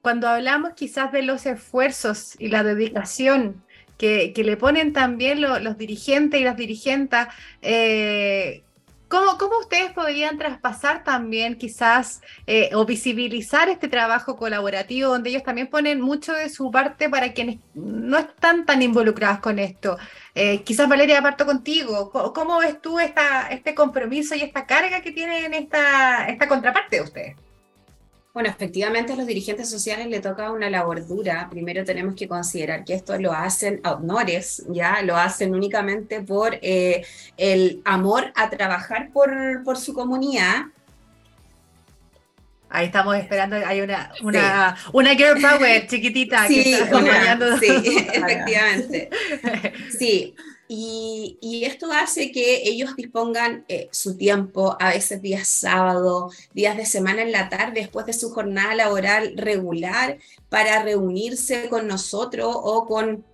cuando 0.01 0.27
hablamos 0.27 0.71
quizás 0.75 1.11
de 1.11 1.23
los 1.23 1.45
esfuerzos 1.45 2.35
y 2.39 2.47
la 2.47 2.63
dedicación 2.63 3.63
que, 3.97 4.31
que 4.33 4.43
le 4.45 4.55
ponen 4.55 4.93
también 4.93 5.41
los 5.41 5.77
dirigentes 5.77 6.39
y 6.39 6.43
las 6.45 6.55
dirigentes, 6.55 7.27
eh, 7.61 8.63
¿Cómo, 9.09 9.37
ustedes 9.59 9.91
podrían 9.91 10.37
traspasar 10.37 11.03
también 11.03 11.57
quizás 11.57 12.21
eh, 12.45 12.69
o 12.73 12.85
visibilizar 12.85 13.67
este 13.67 13.87
trabajo 13.87 14.37
colaborativo 14.37 15.09
donde 15.09 15.31
ellos 15.31 15.41
también 15.41 15.67
ponen 15.67 15.99
mucho 15.99 16.33
de 16.33 16.47
su 16.47 16.69
parte 16.69 17.09
para 17.09 17.33
quienes 17.33 17.57
no 17.73 18.19
están 18.19 18.67
tan 18.67 18.83
involucrados 18.83 19.39
con 19.39 19.57
esto? 19.57 19.97
Eh, 20.35 20.61
quizás 20.61 20.87
Valeria, 20.87 21.23
parto 21.23 21.47
contigo. 21.47 22.11
¿Cómo, 22.11 22.59
ves 22.59 22.79
tú 22.81 22.99
esta, 22.99 23.49
este 23.49 23.73
compromiso 23.73 24.35
y 24.35 24.41
esta 24.41 24.67
carga 24.67 25.01
que 25.01 25.11
tienen 25.11 25.55
esta, 25.55 26.27
esta 26.27 26.47
contraparte 26.47 26.97
de 26.97 27.01
ustedes? 27.01 27.48
Bueno, 28.39 28.51
efectivamente 28.51 29.11
a 29.11 29.17
los 29.17 29.27
dirigentes 29.27 29.69
sociales 29.69 30.07
le 30.07 30.21
toca 30.21 30.49
una 30.53 30.69
labor 30.69 31.05
dura. 31.05 31.49
Primero 31.51 31.83
tenemos 31.83 32.15
que 32.15 32.25
considerar 32.25 32.85
que 32.85 32.93
esto 32.93 33.19
lo 33.19 33.33
hacen 33.33 33.81
a 33.83 33.95
honores, 33.95 34.63
ya 34.69 35.01
lo 35.01 35.17
hacen 35.17 35.53
únicamente 35.53 36.21
por 36.21 36.57
eh, 36.61 37.05
el 37.35 37.81
amor 37.83 38.31
a 38.37 38.49
trabajar 38.49 39.09
por, 39.11 39.29
por 39.65 39.75
su 39.75 39.93
comunidad, 39.93 40.67
Ahí 42.69 42.85
estamos 42.85 43.17
esperando, 43.17 43.57
hay 43.57 43.81
una, 43.81 44.13
una, 44.21 44.77
una 44.93 45.15
girl 45.15 45.41
power 45.41 45.85
chiquitita 45.87 46.47
sí, 46.47 46.63
que 46.63 46.73
está 46.75 47.57
Sí, 47.59 48.07
efectivamente. 48.13 49.09
Sí, 49.99 50.35
y, 50.71 51.63
esto 51.65 51.91
hace 51.91 52.31
que 52.31 52.61
ellos 52.63 52.95
dispongan 52.95 53.65
eh, 53.67 53.89
su 53.91 54.15
tiempo, 54.17 54.77
a 54.79 54.89
veces 54.89 55.19
días 55.19 55.47
sábado, 55.47 56.29
días 56.53 56.77
de 56.77 56.85
semana 56.85 57.23
en 57.23 57.31
la 57.31 57.49
tarde, 57.49 57.81
después 57.81 58.05
de 58.05 58.13
su 58.13 58.29
jornada 58.29 58.75
laboral 58.75 59.33
regular, 59.35 60.19
para 60.47 60.83
reunirse 60.83 61.69
con 61.69 61.87
nosotros 61.87 62.55
o 62.55 62.85
con 62.85 63.25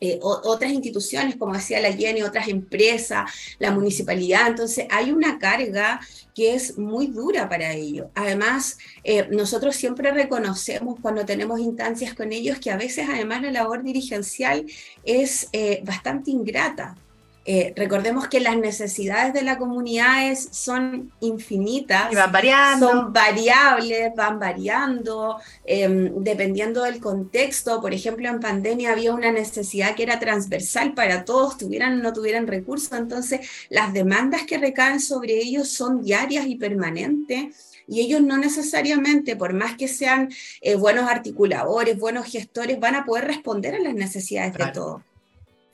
eh, 0.00 0.18
otras 0.22 0.72
instituciones, 0.72 1.36
como 1.36 1.54
decía 1.54 1.80
la 1.80 1.92
Jenny, 1.92 2.22
otras 2.22 2.48
empresas, 2.48 3.30
la 3.58 3.72
municipalidad. 3.72 4.46
Entonces, 4.48 4.86
hay 4.90 5.10
una 5.10 5.38
carga 5.38 6.00
que 6.34 6.54
es 6.54 6.78
muy 6.78 7.08
dura 7.08 7.48
para 7.48 7.72
ellos. 7.72 8.06
Además, 8.14 8.78
eh, 9.02 9.26
nosotros 9.30 9.74
siempre 9.74 10.12
reconocemos 10.12 11.00
cuando 11.00 11.24
tenemos 11.24 11.58
instancias 11.58 12.14
con 12.14 12.32
ellos 12.32 12.58
que 12.60 12.70
a 12.70 12.76
veces, 12.76 13.08
además, 13.08 13.42
la 13.42 13.50
labor 13.50 13.82
dirigencial 13.82 14.64
es 15.04 15.48
eh, 15.52 15.82
bastante 15.84 16.30
ingrata. 16.30 16.96
Eh, 17.50 17.72
recordemos 17.74 18.28
que 18.28 18.40
las 18.40 18.58
necesidades 18.58 19.32
de 19.32 19.40
las 19.40 19.56
comunidades 19.56 20.50
son 20.50 21.10
infinitas. 21.20 22.12
Y 22.12 22.14
van 22.14 22.30
variando. 22.30 22.90
Son 22.90 23.10
variables, 23.10 24.12
van 24.14 24.38
variando, 24.38 25.40
em, 25.64 26.12
dependiendo 26.22 26.82
del 26.82 27.00
contexto. 27.00 27.80
Por 27.80 27.94
ejemplo, 27.94 28.28
en 28.28 28.40
pandemia 28.40 28.92
había 28.92 29.14
una 29.14 29.32
necesidad 29.32 29.94
que 29.94 30.02
era 30.02 30.18
transversal 30.18 30.92
para 30.92 31.24
todos, 31.24 31.56
tuvieran 31.56 31.98
o 31.98 32.02
no 32.02 32.12
tuvieran 32.12 32.46
recursos. 32.46 32.92
Entonces, 32.92 33.48
las 33.70 33.94
demandas 33.94 34.42
que 34.42 34.58
recaen 34.58 35.00
sobre 35.00 35.38
ellos 35.38 35.70
son 35.70 36.02
diarias 36.02 36.44
y 36.48 36.56
permanentes 36.56 37.54
y 37.86 38.02
ellos 38.02 38.20
no 38.20 38.36
necesariamente, 38.36 39.36
por 39.36 39.54
más 39.54 39.74
que 39.74 39.88
sean 39.88 40.28
eh, 40.60 40.74
buenos 40.74 41.08
articuladores, 41.08 41.98
buenos 41.98 42.26
gestores, 42.26 42.78
van 42.78 42.94
a 42.94 43.06
poder 43.06 43.24
responder 43.24 43.74
a 43.74 43.78
las 43.78 43.94
necesidades 43.94 44.52
de 44.52 44.66
todos. 44.66 45.07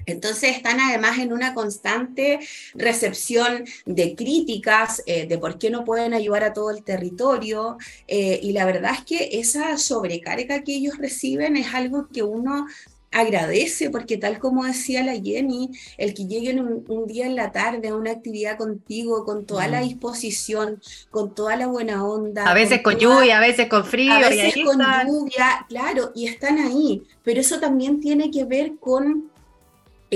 Entonces 0.06 0.56
están 0.56 0.80
además 0.80 1.18
en 1.18 1.32
una 1.32 1.54
constante 1.54 2.40
recepción 2.74 3.64
de 3.86 4.14
críticas 4.14 5.02
eh, 5.06 5.26
de 5.26 5.38
por 5.38 5.58
qué 5.58 5.70
no 5.70 5.84
pueden 5.84 6.14
ayudar 6.14 6.44
a 6.44 6.52
todo 6.52 6.70
el 6.70 6.82
territorio 6.82 7.78
eh, 8.06 8.40
y 8.42 8.52
la 8.52 8.64
verdad 8.64 8.92
es 8.94 9.04
que 9.04 9.40
esa 9.40 9.78
sobrecarga 9.78 10.62
que 10.62 10.74
ellos 10.74 10.98
reciben 10.98 11.56
es 11.56 11.74
algo 11.74 12.08
que 12.12 12.22
uno 12.22 12.66
agradece 13.14 13.90
porque 13.90 14.18
tal 14.18 14.38
como 14.38 14.64
decía 14.64 15.02
la 15.04 15.12
Jenny, 15.12 15.70
el 15.96 16.14
que 16.14 16.26
lleguen 16.26 16.60
un, 16.60 17.06
día 17.06 17.26
en 17.26 17.36
la 17.36 17.52
tarde 17.52 17.88
a 17.88 17.96
una 17.96 18.10
actividad 18.10 18.58
contigo 18.58 19.24
con 19.24 19.46
toda 19.46 19.68
la 19.68 19.80
disposición, 19.80 20.82
con 21.10 21.34
toda 21.34 21.56
la 21.56 21.68
buena 21.68 22.04
onda. 22.04 22.44
A 22.44 22.54
veces 22.54 22.82
con, 22.82 22.98
lluvia, 22.98 23.38
a 23.38 23.40
veces 23.40 23.68
con 23.68 23.84
frío. 23.84 24.12
A 24.12 24.18
veces 24.18 24.54
con 24.64 24.78
lluvia, 25.06 25.64
claro, 25.68 26.10
y 26.14 26.26
están 26.26 26.58
ahí, 26.58 27.02
pero 27.22 27.40
eso 27.40 27.60
también 27.60 28.00
tiene 28.00 28.30
que 28.30 28.44
ver 28.44 28.72
con 28.80 29.30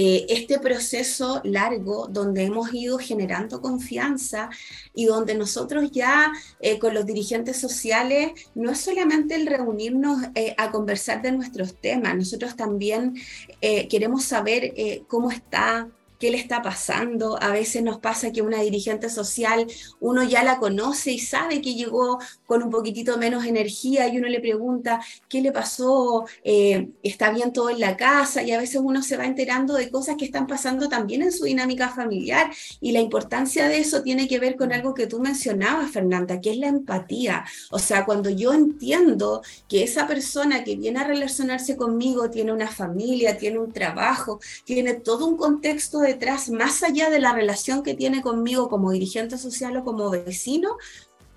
eh, 0.01 0.27
este 0.29 0.61
proceso 0.61 1.41
largo 1.43 2.07
donde 2.07 2.45
hemos 2.45 2.73
ido 2.73 2.99
generando 2.99 3.61
confianza 3.61 4.49
y 4.95 5.07
donde 5.07 5.35
nosotros 5.35 5.91
ya 5.91 6.33
eh, 6.61 6.79
con 6.79 6.95
los 6.95 7.05
dirigentes 7.05 7.57
sociales 7.57 8.31
no 8.55 8.71
es 8.71 8.79
solamente 8.79 9.35
el 9.35 9.49
reunirnos 9.49 10.23
eh, 10.37 10.55
a 10.57 10.71
conversar 10.71 11.21
de 11.21 11.33
nuestros 11.33 11.75
temas, 11.81 12.15
nosotros 12.15 12.55
también 12.55 13.17
queremos 13.61 14.25
saber 14.25 14.73
cómo 15.09 15.33
está 15.33 15.89
qué 16.19 16.31
le 16.31 16.39
está 16.39 16.63
pasando. 16.63 17.41
A 17.43 17.51
veces 17.51 17.83
nos 17.83 17.99
pasa 17.99 18.33
que 18.33 18.43
una 18.43 18.61
dirigente 18.61 19.09
social, 19.09 19.67
uno 20.01 20.23
ya 20.23 20.43
la 20.43 20.59
conoce 20.59 21.13
y 21.13 21.19
sabe 21.19 21.61
que 21.61 21.75
llegó 21.75 22.19
con 22.47 22.63
un 22.63 22.71
poquitito 22.71 23.19
menos 23.19 23.45
energía 23.45 24.09
y 24.09 24.19
uno 24.19 24.29
le 24.29 24.41
pregunta, 24.41 25.01
¿qué 25.29 25.41
le 25.41 25.53
pasó? 25.53 26.27
Eh, 26.45 26.91
¿Está 27.03 27.31
bien 27.31 27.53
todo 27.53 27.71
en 27.71 27.81
la 27.81 27.97
casa? 27.97 28.43
Y 28.43 28.53
a 28.53 28.59
veces 28.59 28.81
uno 28.83 29.03
se 29.03 29.17
va 29.17 29.27
enterando 29.27 29.75
de 29.75 29.91
cosas 29.91 30.17
que 30.17 30.25
están 30.25 30.47
pasando 30.47 30.89
también 30.89 31.23
en 31.23 31.33
su 31.33 31.45
dinámica 31.45 31.89
familiar. 31.89 32.51
Y 32.81 32.93
la 32.93 33.01
importancia 33.01 33.69
de 33.69 33.79
eso 33.79 34.03
tiene 34.03 34.29
que 34.29 34.39
ver 34.39 34.57
con 34.57 34.73
algo 34.73 34.95
que 34.95 35.07
tú 35.07 35.21
mencionabas, 35.21 35.91
Fernanda, 35.91 36.41
que 36.41 36.51
es 36.51 36.59
la 36.59 36.69
empatía. 36.69 37.45
O 37.71 37.79
sea, 37.79 38.05
cuando 38.05 38.31
yo 38.31 38.53
entiendo 38.53 39.43
que 39.69 39.83
esa 39.85 40.07
persona 40.07 40.65
que 40.65 40.77
viene 40.77 41.01
a 41.01 41.05
relacionarse 41.05 41.77
conmigo 41.77 42.31
tiene 42.31 42.53
una 42.53 42.69
familia, 42.69 43.37
tiene 43.37 43.59
un 43.59 43.73
trabajo, 43.73 44.41
tiene 44.65 44.95
todo 44.95 45.27
un 45.27 45.37
contexto 45.37 46.01
de 46.01 46.08
detrás, 46.09 46.51
más 46.51 46.83
allá 46.83 47.11
de 47.11 47.21
la 47.21 47.33
relación 47.33 47.83
que 47.83 47.95
tiene 47.95 48.23
conmigo 48.23 48.69
como 48.69 48.91
dirigente 48.91 49.39
social 49.39 49.77
o 49.77 49.85
como 49.85 50.11
vecino, 50.11 50.77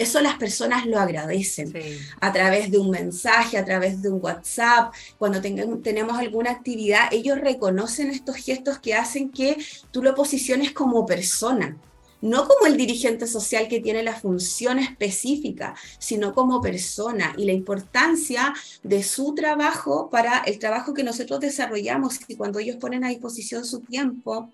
eso 0.01 0.19
las 0.19 0.37
personas 0.37 0.87
lo 0.87 0.99
agradecen. 0.99 1.71
A 2.19 2.33
través 2.33 2.71
de 2.71 2.79
un 2.79 2.89
mensaje, 2.89 3.57
a 3.57 3.65
través 3.65 4.01
de 4.01 4.09
un 4.09 4.19
WhatsApp, 4.21 4.93
cuando 5.19 5.41
tenemos 5.41 6.17
alguna 6.17 6.51
actividad, 6.51 7.09
ellos 7.11 7.39
reconocen 7.39 8.09
estos 8.09 8.37
gestos 8.37 8.79
que 8.79 8.95
hacen 8.95 9.29
que 9.29 9.57
tú 9.91 10.01
lo 10.01 10.15
posiciones 10.15 10.71
como 10.71 11.05
persona, 11.05 11.77
no 12.21 12.47
como 12.47 12.65
el 12.65 12.77
dirigente 12.77 13.27
social 13.27 13.67
que 13.67 13.79
tiene 13.79 14.01
la 14.01 14.19
función 14.19 14.79
específica, 14.79 15.75
sino 15.99 16.33
como 16.33 16.61
persona. 16.61 17.33
Y 17.37 17.45
la 17.45 17.53
importancia 17.53 18.53
de 18.81 19.03
su 19.03 19.35
trabajo 19.35 20.09
para 20.09 20.39
el 20.39 20.57
trabajo 20.57 20.95
que 20.95 21.03
nosotros 21.03 21.39
desarrollamos 21.39 22.19
y 22.27 22.35
cuando 22.35 22.57
ellos 22.57 22.77
ponen 22.77 23.03
a 23.03 23.09
disposición 23.09 23.65
su 23.65 23.81
tiempo 23.81 24.49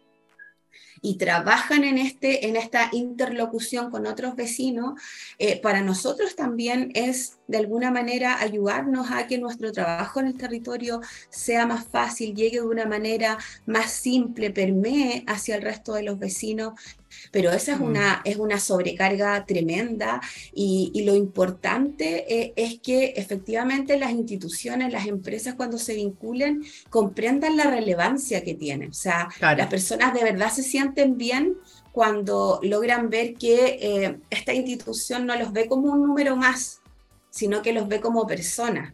y 1.01 1.17
trabajan 1.17 1.83
en, 1.83 1.97
este, 1.97 2.47
en 2.47 2.55
esta 2.55 2.89
interlocución 2.91 3.91
con 3.91 4.07
otros 4.07 4.35
vecinos, 4.35 4.99
eh, 5.39 5.59
para 5.61 5.81
nosotros 5.81 6.35
también 6.35 6.91
es 6.93 7.36
de 7.47 7.57
alguna 7.57 7.91
manera 7.91 8.39
ayudarnos 8.39 9.11
a 9.11 9.27
que 9.27 9.37
nuestro 9.37 9.71
trabajo 9.71 10.19
en 10.19 10.27
el 10.27 10.37
territorio 10.37 11.01
sea 11.29 11.65
más 11.65 11.85
fácil, 11.87 12.35
llegue 12.35 12.59
de 12.59 12.65
una 12.65 12.85
manera 12.85 13.37
más 13.65 13.91
simple, 13.91 14.51
permee 14.51 15.23
hacia 15.27 15.55
el 15.55 15.61
resto 15.61 15.93
de 15.93 16.03
los 16.03 16.19
vecinos 16.19 16.73
pero 17.31 17.51
esa 17.51 17.73
es, 17.73 17.79
mm. 17.79 17.83
una, 17.83 18.21
es 18.23 18.37
una 18.37 18.59
sobrecarga 18.59 19.45
tremenda 19.45 20.21
y, 20.53 21.03
lo 21.07 21.15
importante 21.15 22.25
eh, 22.27 22.53
es 22.57 22.79
que 22.79 23.13
efectivamente 23.15 23.97
las 23.97 24.11
instituciones, 24.11 24.91
las 24.91 25.07
empresas 25.07 25.55
cuando 25.55 25.77
se 25.77 25.93
vinculen 25.93 26.63
comprendan 26.89 27.55
la 27.55 27.63
relevancia 27.63 28.43
que 28.43 28.55
tienen. 28.55 28.89
O 28.89 28.93
sea, 28.93 29.29
las 29.39 29.67
personas 29.67 30.13
de 30.13 30.23
verdad 30.23 30.51
se 30.51 30.63
sienten 30.63 31.17
bien 31.17 31.55
cuando 31.93 32.59
logran 32.61 33.09
ver 33.09 33.35
que 33.35 33.79
eh, 33.81 34.19
esta 34.29 34.53
institución 34.53 35.25
no 35.25 35.37
los 35.37 35.53
ve 35.53 35.67
como 35.67 35.93
un 35.93 36.01
número 36.01 36.35
más, 36.35 36.81
sino 37.37 37.61
que 37.61 37.71
los 37.71 37.87
ve 37.87 38.01
como 38.01 38.25
personas. 38.25 38.93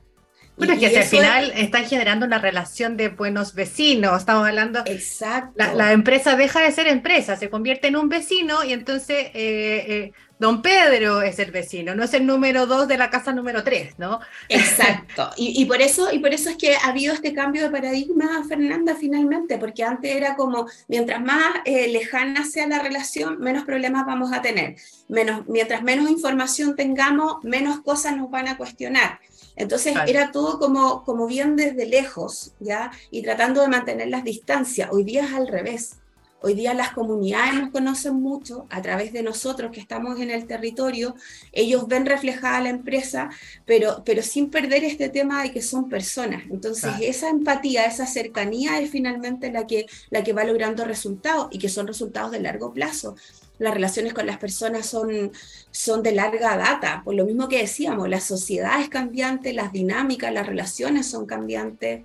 Bueno, 0.58 0.74
es 0.74 0.80
que 0.80 1.00
al 1.00 1.06
final 1.06 1.52
están 1.56 1.86
generando 1.86 2.26
una 2.28 2.38
relación 2.38 2.96
de 2.96 3.10
buenos 3.10 3.56
vecinos, 3.56 4.20
estamos 4.20 4.48
hablando... 4.48 4.84
Exacto. 4.86 5.64
La, 5.74 5.94
empresa 5.94 6.36
deja 6.36 6.62
de 6.62 6.72
ser 6.72 6.88
empresa, 6.88 7.38
se 7.38 7.50
convierte 7.50 7.88
en 7.88 7.96
un 7.96 8.08
vecino 8.08 8.64
y 8.64 8.74
entonces 8.74 9.32
eh, 9.34 9.86
eh, 9.88 10.12
don 10.44 10.62
Pedro 10.62 11.22
es 11.22 11.40
el 11.40 11.52
vecino, 11.52 11.96
no 11.96 12.04
es 12.04 12.14
el 12.14 12.26
número 12.26 12.66
dos 12.66 12.86
de 12.90 12.98
la 12.98 13.10
casa 13.10 13.32
número 13.32 13.64
tres, 13.64 13.98
¿no? 13.98 14.20
Exacto. 14.50 15.30
Y, 15.38 15.64
por 15.66 15.82
eso, 15.82 16.12
y 16.12 16.20
por 16.20 16.34
eso 16.34 16.50
es 16.50 16.58
que 16.58 16.76
ha 16.76 16.90
habido 16.90 17.14
este 17.14 17.34
cambio 17.34 17.64
de 17.64 17.70
paradigma, 17.70 18.44
Fernanda, 18.48 18.94
finalmente, 19.00 19.58
porque 19.58 19.86
antes 19.86 20.14
era 20.14 20.36
como, 20.36 20.68
mientras 20.90 21.22
más 21.22 21.62
eh, 21.64 21.88
lejana 21.88 22.44
sea 22.44 22.68
la 22.68 22.80
relación, 22.80 23.40
menos 23.40 23.64
problemas 23.64 24.06
vamos 24.06 24.34
a 24.34 24.42
tener. 24.42 24.76
Menos, 25.08 25.48
mientras 25.48 25.82
menos 25.82 26.10
información 26.10 26.76
tengamos, 26.76 27.42
menos 27.44 27.80
cosas 27.80 28.18
nos 28.18 28.30
van 28.30 28.50
a 28.50 28.58
cuestionar. 28.58 29.22
Entonces 29.56 29.96
era 30.08 30.32
todo 30.32 30.60
como, 30.60 31.04
como 31.06 31.26
bien 31.26 31.56
desde 31.56 31.86
lejos, 31.86 32.54
¿ya? 32.60 32.92
Y 33.12 33.22
tratando 33.22 33.62
de 33.62 33.70
mantener 33.70 34.10
las 34.10 34.26
distancias. 34.26 34.90
Hoy 34.92 35.06
día 35.06 35.24
es 35.24 35.34
al 35.34 35.48
revés. 35.48 36.03
Hoy 36.46 36.56
día 36.56 36.74
las 36.74 36.92
comunidades 36.92 37.54
nos 37.54 37.72
conocen 37.72 38.16
mucho 38.16 38.68
a 38.70 38.82
través 38.82 39.14
de 39.14 39.24
nosotros 39.24 39.72
que 39.72 39.80
estamos 39.80 40.20
en 40.20 40.30
el 40.30 40.46
territorio. 40.46 41.16
Ellos 41.54 41.88
ven 41.88 42.06
reflejada 42.06 42.60
la 42.60 42.70
empresa, 42.70 43.30
pero, 43.66 44.04
pero 44.04 44.22
sin 44.22 44.50
perder 44.50 44.84
este 44.84 45.08
tema 45.08 45.42
de 45.42 45.54
que 45.54 45.62
son 45.62 45.88
personas. 45.88 46.44
Entonces 46.52 46.92
esa 47.00 47.30
empatía, 47.30 47.86
esa 47.86 48.06
cercanía 48.06 48.82
es 48.82 48.90
finalmente 48.90 49.54
la 49.54 49.66
que, 49.66 49.86
la 50.10 50.22
que 50.22 50.34
va 50.34 50.44
logrando 50.44 50.84
resultados 50.84 51.48
y 51.50 51.60
que 51.60 51.70
son 51.70 51.88
resultados 51.88 52.32
de 52.32 52.42
largo 52.42 52.74
plazo 52.74 53.16
las 53.60 53.74
relaciones 53.74 54.14
con 54.14 54.26
las 54.26 54.38
personas 54.38 54.86
son, 54.86 55.32
son 55.72 56.04
de 56.04 56.12
larga 56.12 56.58
data. 56.58 57.04
Por 57.06 57.16
lo 57.16 57.24
mismo 57.24 57.48
que 57.48 57.60
decíamos, 57.60 58.10
la 58.10 58.20
sociedad 58.20 58.82
es 58.82 58.90
cambiante, 58.90 59.54
las 59.54 59.72
dinámicas, 59.72 60.34
las 60.34 60.46
relaciones 60.46 61.06
son 61.06 61.26
cambiantes. 61.26 62.04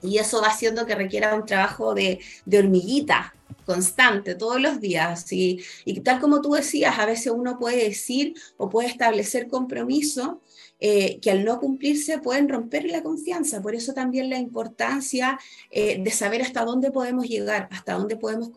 Y 0.00 0.16
eso 0.16 0.40
va 0.40 0.48
haciendo 0.48 0.86
que 0.86 0.94
requiera 0.94 1.34
un 1.34 1.44
trabajo 1.44 1.92
de, 1.92 2.20
de 2.46 2.58
hormiguita 2.58 3.34
constante, 3.70 4.34
todos 4.34 4.60
los 4.60 4.80
días. 4.80 5.30
Y, 5.32 5.62
y, 5.84 6.00
tal 6.00 6.20
como 6.20 6.40
tú 6.40 6.52
decías, 6.52 6.98
a 6.98 7.06
veces 7.06 7.32
uno 7.34 7.58
puede 7.58 7.84
decir 7.84 8.34
o 8.56 8.68
puede 8.68 8.88
establecer 8.88 9.46
compromiso 9.48 10.40
eh, 10.80 11.20
que 11.20 11.30
al 11.30 11.44
no 11.44 11.60
cumplirse 11.60 12.18
pueden 12.18 12.48
romper 12.48 12.86
la 12.86 13.02
confianza. 13.02 13.60
Por 13.62 13.74
eso 13.74 13.92
también 13.92 14.30
la 14.30 14.38
importancia 14.38 15.38
eh, 15.70 16.02
de 16.02 16.10
saber 16.10 16.42
hasta 16.42 16.64
dónde 16.64 16.90
podemos 16.90 17.28
llegar, 17.28 17.68
hasta 17.70 17.94
dónde 17.94 18.16
podemos 18.16 18.50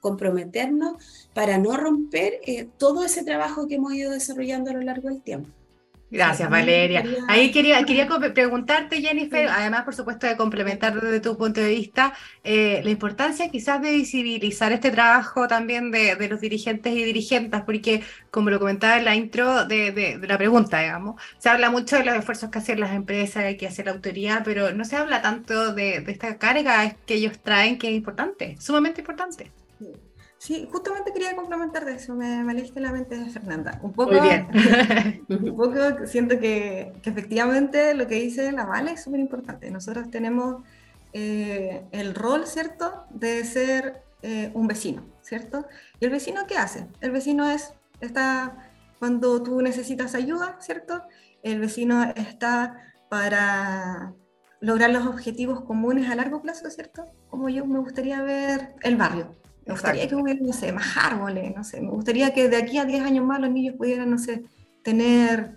comprometernos 0.00 0.94
para 1.34 1.58
no 1.58 1.76
romper 1.76 2.40
eh, 2.46 2.68
todo 2.78 3.04
ese 3.04 3.22
trabajo 3.22 3.68
que 3.68 3.76
hemos 3.76 3.94
ido 3.94 4.10
desarrollando 4.10 4.70
a 4.70 4.74
lo 4.74 4.80
largo 4.80 5.08
del 5.08 5.22
tiempo. 5.22 5.50
Gracias, 6.12 6.50
Valeria. 6.50 7.02
Ahí 7.26 7.50
quería, 7.50 7.82
quería 7.84 8.06
preguntarte, 8.34 9.00
Jennifer, 9.00 9.48
además, 9.48 9.84
por 9.84 9.94
supuesto, 9.94 10.26
de 10.26 10.36
complementar 10.36 11.00
desde 11.00 11.20
tu 11.20 11.38
punto 11.38 11.62
de 11.62 11.70
vista, 11.70 12.12
eh, 12.44 12.82
la 12.84 12.90
importancia 12.90 13.50
quizás 13.50 13.80
de 13.80 13.92
visibilizar 13.92 14.72
este 14.72 14.90
trabajo 14.90 15.48
también 15.48 15.90
de, 15.90 16.28
los 16.28 16.38
dirigentes 16.42 16.92
y 16.92 17.02
dirigentes, 17.02 17.62
porque, 17.62 18.02
como 18.30 18.50
lo 18.50 18.58
comentaba 18.58 18.98
en 18.98 19.06
la 19.06 19.14
intro 19.14 19.64
de, 19.64 20.20
la 20.22 20.36
pregunta, 20.36 20.80
digamos, 20.80 21.20
se 21.38 21.48
habla 21.48 21.70
mucho 21.70 21.96
de 21.96 22.04
los 22.04 22.14
esfuerzos 22.14 22.50
que 22.50 22.58
hacen 22.58 22.78
las 22.78 22.92
empresas, 22.92 23.54
que 23.58 23.66
hace 23.66 23.82
la 23.82 23.92
autoridad, 23.92 24.42
pero 24.44 24.74
no 24.74 24.84
se 24.84 24.96
habla 24.96 25.22
tanto 25.22 25.72
de, 25.72 26.04
esta 26.06 26.36
carga 26.36 26.94
que 27.06 27.14
ellos 27.14 27.38
traen, 27.38 27.78
que 27.78 27.88
es 27.88 27.94
importante, 27.94 28.56
sumamente 28.60 29.00
importante. 29.00 29.50
Sí, 30.42 30.68
justamente 30.72 31.12
quería 31.12 31.36
complementar 31.36 31.84
de 31.84 31.94
eso, 31.94 32.16
me, 32.16 32.42
me 32.42 32.52
leíste 32.52 32.80
la 32.80 32.90
mente 32.90 33.16
de 33.16 33.30
Fernanda. 33.30 33.78
Un 33.80 33.92
poco, 33.92 34.10
un 35.28 35.56
poco 35.56 36.04
siento 36.04 36.40
que, 36.40 36.94
que, 37.00 37.10
efectivamente 37.10 37.94
lo 37.94 38.08
que 38.08 38.16
dice 38.16 38.50
la 38.50 38.64
Vale 38.64 38.90
es 38.90 39.04
súper 39.04 39.20
importante. 39.20 39.70
Nosotros 39.70 40.10
tenemos 40.10 40.64
eh, 41.12 41.84
el 41.92 42.16
rol, 42.16 42.48
¿cierto?, 42.48 43.04
de 43.10 43.44
ser 43.44 44.02
eh, 44.22 44.50
un 44.54 44.66
vecino, 44.66 45.04
¿cierto? 45.20 45.64
¿Y 46.00 46.06
el 46.06 46.10
vecino 46.10 46.44
qué 46.48 46.56
hace? 46.56 46.88
El 47.00 47.12
vecino 47.12 47.48
es, 47.48 47.72
está 48.00 48.68
cuando 48.98 49.44
tú 49.44 49.62
necesitas 49.62 50.16
ayuda, 50.16 50.56
¿cierto? 50.58 51.04
El 51.44 51.60
vecino 51.60 52.02
está 52.16 52.92
para 53.08 54.12
lograr 54.58 54.90
los 54.90 55.06
objetivos 55.06 55.60
comunes 55.60 56.10
a 56.10 56.16
largo 56.16 56.42
plazo, 56.42 56.68
¿cierto? 56.68 57.04
Como 57.30 57.48
yo 57.48 57.64
me 57.64 57.78
gustaría 57.78 58.20
ver 58.22 58.74
el 58.82 58.96
barrio, 58.96 59.36
me 59.66 59.74
gustaría 59.74 60.08
que 60.08 60.14
hubiera, 60.14 60.40
no 60.40 60.52
sé, 60.52 60.72
más 60.72 60.96
árboles, 60.96 61.54
no 61.54 61.62
sé. 61.62 61.80
Me 61.80 61.90
gustaría 61.90 62.34
que 62.34 62.48
de 62.48 62.56
aquí 62.56 62.78
a 62.78 62.84
10 62.84 63.02
años 63.02 63.24
más 63.24 63.40
los 63.40 63.50
niños 63.50 63.76
pudieran, 63.76 64.10
no 64.10 64.18
sé, 64.18 64.44
tener 64.82 65.56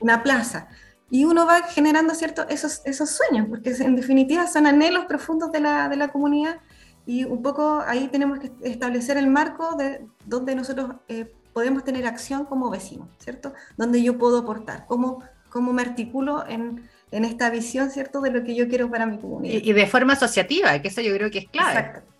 una 0.00 0.22
plaza. 0.22 0.68
Y 1.10 1.24
uno 1.24 1.46
va 1.46 1.62
generando 1.62 2.14
cierto, 2.14 2.46
esos, 2.48 2.82
esos 2.84 3.10
sueños, 3.10 3.46
porque 3.48 3.70
en 3.70 3.96
definitiva 3.96 4.46
son 4.46 4.66
anhelos 4.66 5.06
profundos 5.06 5.52
de 5.52 5.60
la, 5.60 5.88
de 5.88 5.96
la 5.96 6.08
comunidad 6.08 6.58
y 7.06 7.24
un 7.24 7.40
poco 7.40 7.82
ahí 7.86 8.08
tenemos 8.08 8.38
que 8.38 8.52
establecer 8.62 9.16
el 9.16 9.28
marco 9.28 9.76
de 9.76 10.04
donde 10.26 10.54
nosotros 10.54 10.96
eh, 11.08 11.32
podemos 11.54 11.82
tener 11.82 12.06
acción 12.06 12.44
como 12.44 12.68
vecinos, 12.68 13.08
¿cierto? 13.18 13.54
Donde 13.78 14.02
yo 14.02 14.18
puedo 14.18 14.38
aportar, 14.38 14.84
cómo, 14.86 15.22
cómo 15.48 15.72
me 15.72 15.80
articulo 15.80 16.46
en, 16.46 16.86
en, 17.10 17.24
esta 17.24 17.48
visión, 17.48 17.90
¿cierto? 17.90 18.20
De 18.20 18.30
lo 18.30 18.44
que 18.44 18.54
yo 18.54 18.68
quiero 18.68 18.90
para 18.90 19.06
mi 19.06 19.16
comunidad. 19.18 19.54
Y, 19.54 19.70
y 19.70 19.72
de 19.72 19.86
forma 19.86 20.12
asociativa, 20.12 20.78
que 20.82 20.88
eso 20.88 21.00
yo 21.00 21.14
creo 21.14 21.30
que 21.30 21.38
es 21.38 21.48
clave. 21.48 21.80
Exacto. 21.80 22.17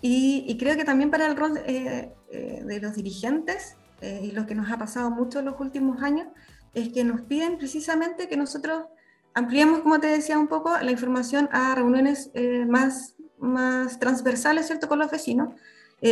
Y, 0.00 0.56
creo 0.58 0.76
que 0.76 0.84
también 0.84 1.10
para 1.10 1.26
el 1.26 1.36
rol 1.36 1.58
eh, 1.66 2.12
eh, 2.30 2.62
de 2.64 2.80
los 2.80 2.94
dirigentes, 2.94 3.76
eh, 4.00 4.20
y 4.24 4.32
lo 4.32 4.46
que 4.46 4.54
nos 4.54 4.70
ha 4.70 4.78
pasado 4.78 5.10
mucho 5.10 5.38
en 5.38 5.46
los 5.46 5.58
últimos 5.58 6.02
años, 6.02 6.28
es 6.74 6.90
que 6.90 7.04
nos 7.04 7.22
piden 7.22 7.56
precisamente 7.56 8.28
que 8.28 8.36
nosotros 8.36 8.84
ampliemos, 9.34 9.80
como 9.80 9.98
te 9.98 10.08
decía 10.08 10.38
un 10.38 10.48
poco, 10.48 10.76
la 10.78 10.90
información 10.90 11.48
a 11.52 11.74
reuniones 11.74 12.30
más, 12.68 13.16
más 13.38 13.98
transversales, 13.98 14.66
¿cierto?, 14.66 14.88
con 14.88 14.98
los 14.98 15.10
vecinos, 15.10 15.54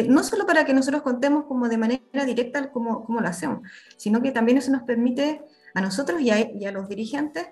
no 0.09 0.23
solo 0.23 0.47
para 0.47 0.65
que 0.65 0.73
nosotros 0.73 1.03
contemos 1.03 1.45
como 1.45 1.69
de 1.69 1.77
manera 1.77 2.25
directa 2.27 2.71
cómo, 2.71 3.05
cómo 3.05 3.21
lo 3.21 3.29
hacemos, 3.29 3.61
sino 3.97 4.23
que 4.23 4.31
también 4.31 4.59
eso 4.59 4.73
nos 4.73 4.83
permite 4.83 5.43
a 5.75 5.81
nosotros 5.83 6.21
y 6.21 6.31
a, 6.31 6.41
y 6.41 6.65
a 6.65 6.73
los 6.73 6.89
dirigentes 6.89 7.49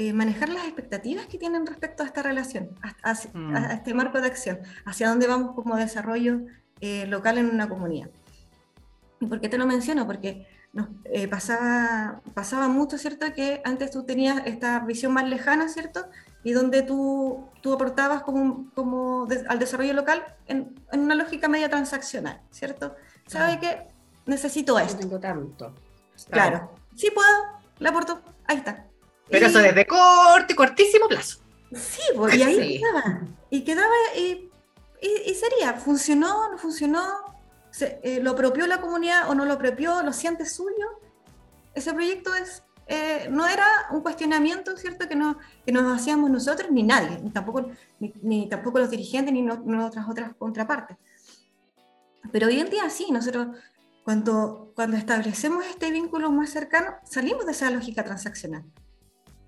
eh, 0.00 0.12
manejar 0.12 0.48
las 0.48 0.62
expectativas 0.62 1.26
que 1.26 1.38
tienen 1.38 1.66
respecto 1.66 2.04
a 2.04 2.06
esta 2.06 2.22
relación, 2.22 2.68
a, 3.02 3.14
mm. 3.14 3.56
este 3.72 3.94
marco 3.94 4.20
de 4.20 4.28
acción, 4.28 4.60
hacia 4.84 5.08
dónde 5.08 5.26
vamos 5.26 5.56
como 5.56 5.74
desarrollo 5.74 6.42
eh, 6.80 7.04
local 7.08 7.36
en 7.36 7.46
una 7.46 7.68
comunidad. 7.68 8.08
¿Y 9.18 9.26
por 9.26 9.40
qué 9.40 9.48
te 9.48 9.58
lo 9.58 9.66
menciono? 9.66 10.06
Porque 10.06 10.46
nos, 10.72 10.86
eh, 11.02 11.26
pasaba, 11.26 12.20
pasaba 12.32 12.68
mucho, 12.68 12.96
¿cierto? 12.96 13.26
Que 13.34 13.60
antes 13.64 13.90
tú 13.90 14.04
tenías 14.04 14.46
esta 14.46 14.78
visión 14.78 15.12
más 15.12 15.28
lejana, 15.28 15.68
¿cierto? 15.68 16.06
Y 16.44 16.52
donde 16.52 16.82
tú, 16.82 17.48
tú 17.60 17.72
aportabas 17.72 18.22
como, 18.22 18.70
como 18.76 19.26
al 19.48 19.58
desarrollo 19.58 19.94
local 19.94 20.24
en, 20.46 20.76
en, 20.92 21.00
una 21.00 21.16
lógica 21.16 21.48
media 21.48 21.68
transaccional, 21.68 22.40
¿cierto? 22.52 22.94
¿Sabe 23.26 23.58
qué? 23.58 23.88
Necesito 24.26 24.78
esto. 24.78 24.94
No 24.94 25.00
tengo 25.00 25.18
tanto. 25.18 25.74
Claro. 26.30 26.72
Sí 26.94 27.10
puedo, 27.12 27.28
le 27.80 27.88
aporto, 27.88 28.22
ahí 28.46 28.58
está. 28.58 28.87
Pero 29.30 29.46
eso 29.46 29.58
desde 29.58 29.86
corto, 29.86 30.54
cortísimo 30.56 31.08
plazo. 31.08 31.38
Sí, 31.72 32.00
pues, 32.16 32.34
y 32.36 32.42
ahí 32.42 32.78
quedaba. 32.78 33.20
Y 33.50 33.64
quedaba, 33.64 33.94
y, 34.16 34.50
y, 35.26 35.34
sería, 35.34 35.74
funcionó, 35.74 36.50
no 36.50 36.58
funcionó, 36.58 37.02
se, 37.70 38.00
eh, 38.02 38.20
lo 38.22 38.32
apropió 38.32 38.66
la 38.66 38.80
comunidad 38.80 39.28
o 39.28 39.34
no 39.34 39.44
lo 39.44 39.54
apropió, 39.54 40.02
lo 40.02 40.12
siente 40.12 40.46
suyo. 40.46 41.00
Ese 41.74 41.92
proyecto 41.92 42.34
es, 42.34 42.62
eh, 42.86 43.28
no 43.30 43.46
era 43.46 43.66
un 43.90 44.00
cuestionamiento, 44.00 44.76
¿cierto?, 44.76 45.08
que, 45.08 45.14
no, 45.14 45.38
que 45.64 45.72
nos 45.72 45.94
hacíamos 45.94 46.30
nosotros, 46.30 46.70
ni 46.70 46.82
nadie, 46.82 47.18
ni 47.22 47.30
tampoco, 47.30 47.70
ni, 47.98 48.48
tampoco 48.48 48.78
los 48.78 48.90
dirigentes, 48.90 49.32
ni 49.32 49.48
otras 49.80 50.08
otras 50.08 50.34
contrapartes. 50.36 50.96
Pero 52.32 52.46
hoy 52.46 52.60
en 52.60 52.70
día 52.70 52.88
sí, 52.90 53.10
nosotros 53.10 53.48
cuando, 54.04 54.72
cuando 54.74 54.96
establecemos 54.96 55.66
este 55.66 55.90
vínculo 55.90 56.30
más 56.30 56.50
cercano, 56.50 56.94
salimos 57.04 57.44
de 57.44 57.52
esa 57.52 57.70
lógica 57.70 58.04
transaccional. 58.04 58.64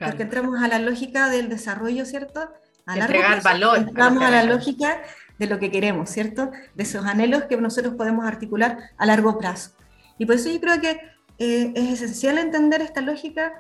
Porque 0.01 0.23
entramos 0.23 0.63
a 0.63 0.69
la 0.69 0.79
lógica 0.79 1.29
del 1.29 1.49
desarrollo, 1.49 2.05
¿cierto? 2.05 2.51
A 2.87 2.99
Entregar 2.99 3.43
valor. 3.43 3.79
Entramos 3.79 4.23
a 4.23 4.31
la 4.31 4.45
lógica 4.45 5.03
de 5.39 5.47
lo 5.47 5.59
que 5.59 5.71
queremos, 5.71 6.11
¿cierto? 6.11 6.51
De 6.75 6.83
esos 6.83 7.05
anhelos 7.05 7.45
que 7.45 7.57
nosotros 7.57 7.95
podemos 7.95 8.25
articular 8.27 8.79
a 8.97 9.07
largo 9.07 9.39
plazo. 9.39 9.73
Y 10.19 10.27
por 10.27 10.37
eso 10.37 10.51
yo 10.51 10.61
creo 10.61 10.81
que 10.81 11.01
eh, 11.39 11.73
es 11.75 12.03
esencial 12.03 12.39
entender 12.39 12.83
esta 12.83 13.01
lógica 13.01 13.53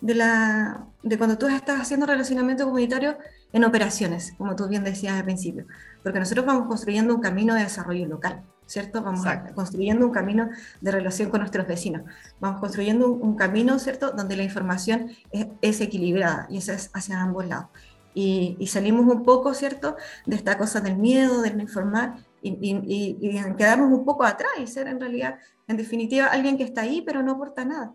de, 0.00 0.14
la, 0.14 0.86
de 1.02 1.18
cuando 1.18 1.38
tú 1.38 1.46
estás 1.46 1.80
haciendo 1.80 2.06
relacionamiento 2.06 2.64
comunitario 2.64 3.18
en 3.52 3.64
a 3.64 3.70
como 4.36 4.56
tú 4.56 4.68
bien 4.68 4.84
decías 4.84 5.14
al 5.14 5.24
principio, 5.24 5.66
porque 6.02 6.18
nosotros 6.18 6.46
vamos 6.46 6.66
construyendo 6.68 7.14
un 7.14 7.20
camino 7.20 7.54
de 7.54 7.62
desarrollo 7.62 8.06
local. 8.06 8.42
¿Cierto? 8.66 9.02
Vamos 9.02 9.26
construyendo 9.54 10.06
un 10.06 10.12
camino 10.12 10.50
de 10.80 10.90
relación 10.90 11.30
con 11.30 11.40
nuestros 11.40 11.66
vecinos. 11.66 12.02
Vamos 12.40 12.60
construyendo 12.60 13.10
un, 13.10 13.36
camino, 13.36 13.78
¿cierto? 13.78 14.10
Donde 14.10 14.36
la 14.36 14.42
información 14.42 15.10
es, 15.62 15.80
equilibrada 15.80 16.46
y 16.50 16.58
eso 16.58 16.72
es 16.72 16.90
hacia 16.92 17.20
ambos 17.20 17.46
lados. 17.46 17.66
Y, 18.14 18.56
salimos 18.66 19.06
un 19.06 19.24
poco, 19.24 19.54
¿cierto? 19.54 19.96
De 20.24 20.36
esta 20.36 20.58
cosa 20.58 20.80
del 20.80 20.96
miedo, 20.96 21.42
del 21.42 21.56
no 21.56 21.62
informar 21.62 22.16
y, 22.42 22.50
y, 22.50 23.16
y, 23.20 23.54
quedarnos 23.54 23.92
un 23.92 24.04
poco 24.04 24.24
atrás 24.24 24.52
y 24.58 24.66
ser 24.66 24.88
en 24.88 25.00
realidad, 25.00 25.38
en 25.68 25.76
definitiva, 25.76 26.26
alguien 26.26 26.56
que 26.56 26.64
está 26.64 26.82
ahí 26.82 27.02
pero 27.02 27.22
no 27.22 27.32
aporta 27.32 27.64
nada. 27.64 27.92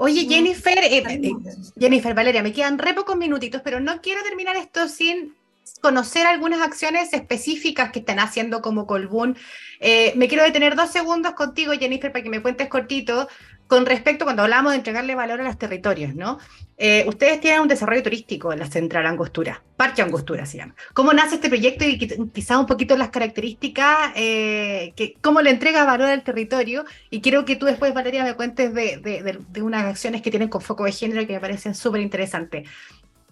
Oye, 0.00 0.26
Jennifer, 0.28 0.78
eh, 0.78 1.02
eh, 1.08 1.32
Jennifer, 1.76 2.14
Valeria, 2.14 2.40
me 2.40 2.52
quedan 2.52 2.78
re 2.78 2.94
pocos 2.94 3.16
minutitos, 3.16 3.62
pero 3.62 3.80
no 3.80 4.00
quiero 4.00 4.22
terminar 4.22 4.56
esto 4.56 4.86
sin 4.86 5.34
conocer 5.80 6.26
algunas 6.26 6.60
acciones 6.60 7.12
específicas 7.12 7.92
que 7.92 8.00
están 8.00 8.18
haciendo 8.18 8.62
como 8.62 8.86
Colbún. 8.86 9.36
Eh, 9.80 10.12
me 10.16 10.28
quiero 10.28 10.44
detener 10.44 10.76
dos 10.76 10.90
segundos 10.90 11.32
contigo, 11.32 11.72
Jennifer, 11.72 12.12
para 12.12 12.22
que 12.22 12.30
me 12.30 12.42
cuentes 12.42 12.68
cortito 12.68 13.28
con 13.68 13.84
respecto 13.84 14.24
cuando 14.24 14.42
hablamos 14.42 14.72
de 14.72 14.78
entregarle 14.78 15.14
valor 15.14 15.42
a 15.42 15.44
los 15.44 15.58
territorios, 15.58 16.14
¿no? 16.14 16.38
Eh, 16.78 17.04
ustedes 17.06 17.38
tienen 17.40 17.60
un 17.60 17.68
desarrollo 17.68 18.02
turístico 18.02 18.52
en 18.52 18.60
la 18.60 18.66
Central 18.66 19.06
Angostura, 19.06 19.62
Parque 19.76 20.00
Angostura 20.00 20.46
se 20.46 20.56
llama. 20.56 20.74
¿Cómo 20.94 21.12
nace 21.12 21.34
este 21.34 21.48
proyecto 21.48 21.84
y 21.84 21.98
quizás 21.98 22.56
un 22.56 22.66
poquito 22.66 22.96
las 22.96 23.10
características, 23.10 24.12
eh, 24.16 24.94
que, 24.96 25.14
cómo 25.20 25.42
le 25.42 25.50
entrega 25.50 25.84
valor 25.84 26.08
al 26.08 26.24
territorio? 26.24 26.84
Y 27.10 27.20
quiero 27.20 27.44
que 27.44 27.56
tú 27.56 27.66
después, 27.66 27.92
Valeria, 27.92 28.24
me 28.24 28.34
cuentes 28.34 28.72
de, 28.72 28.96
de, 28.96 29.38
de 29.46 29.62
unas 29.62 29.84
acciones 29.84 30.22
que 30.22 30.30
tienen 30.30 30.48
con 30.48 30.62
foco 30.62 30.84
de 30.84 30.92
género 30.92 31.26
que 31.26 31.34
me 31.34 31.40
parecen 31.40 31.74
súper 31.74 32.00
interesantes. 32.00 32.66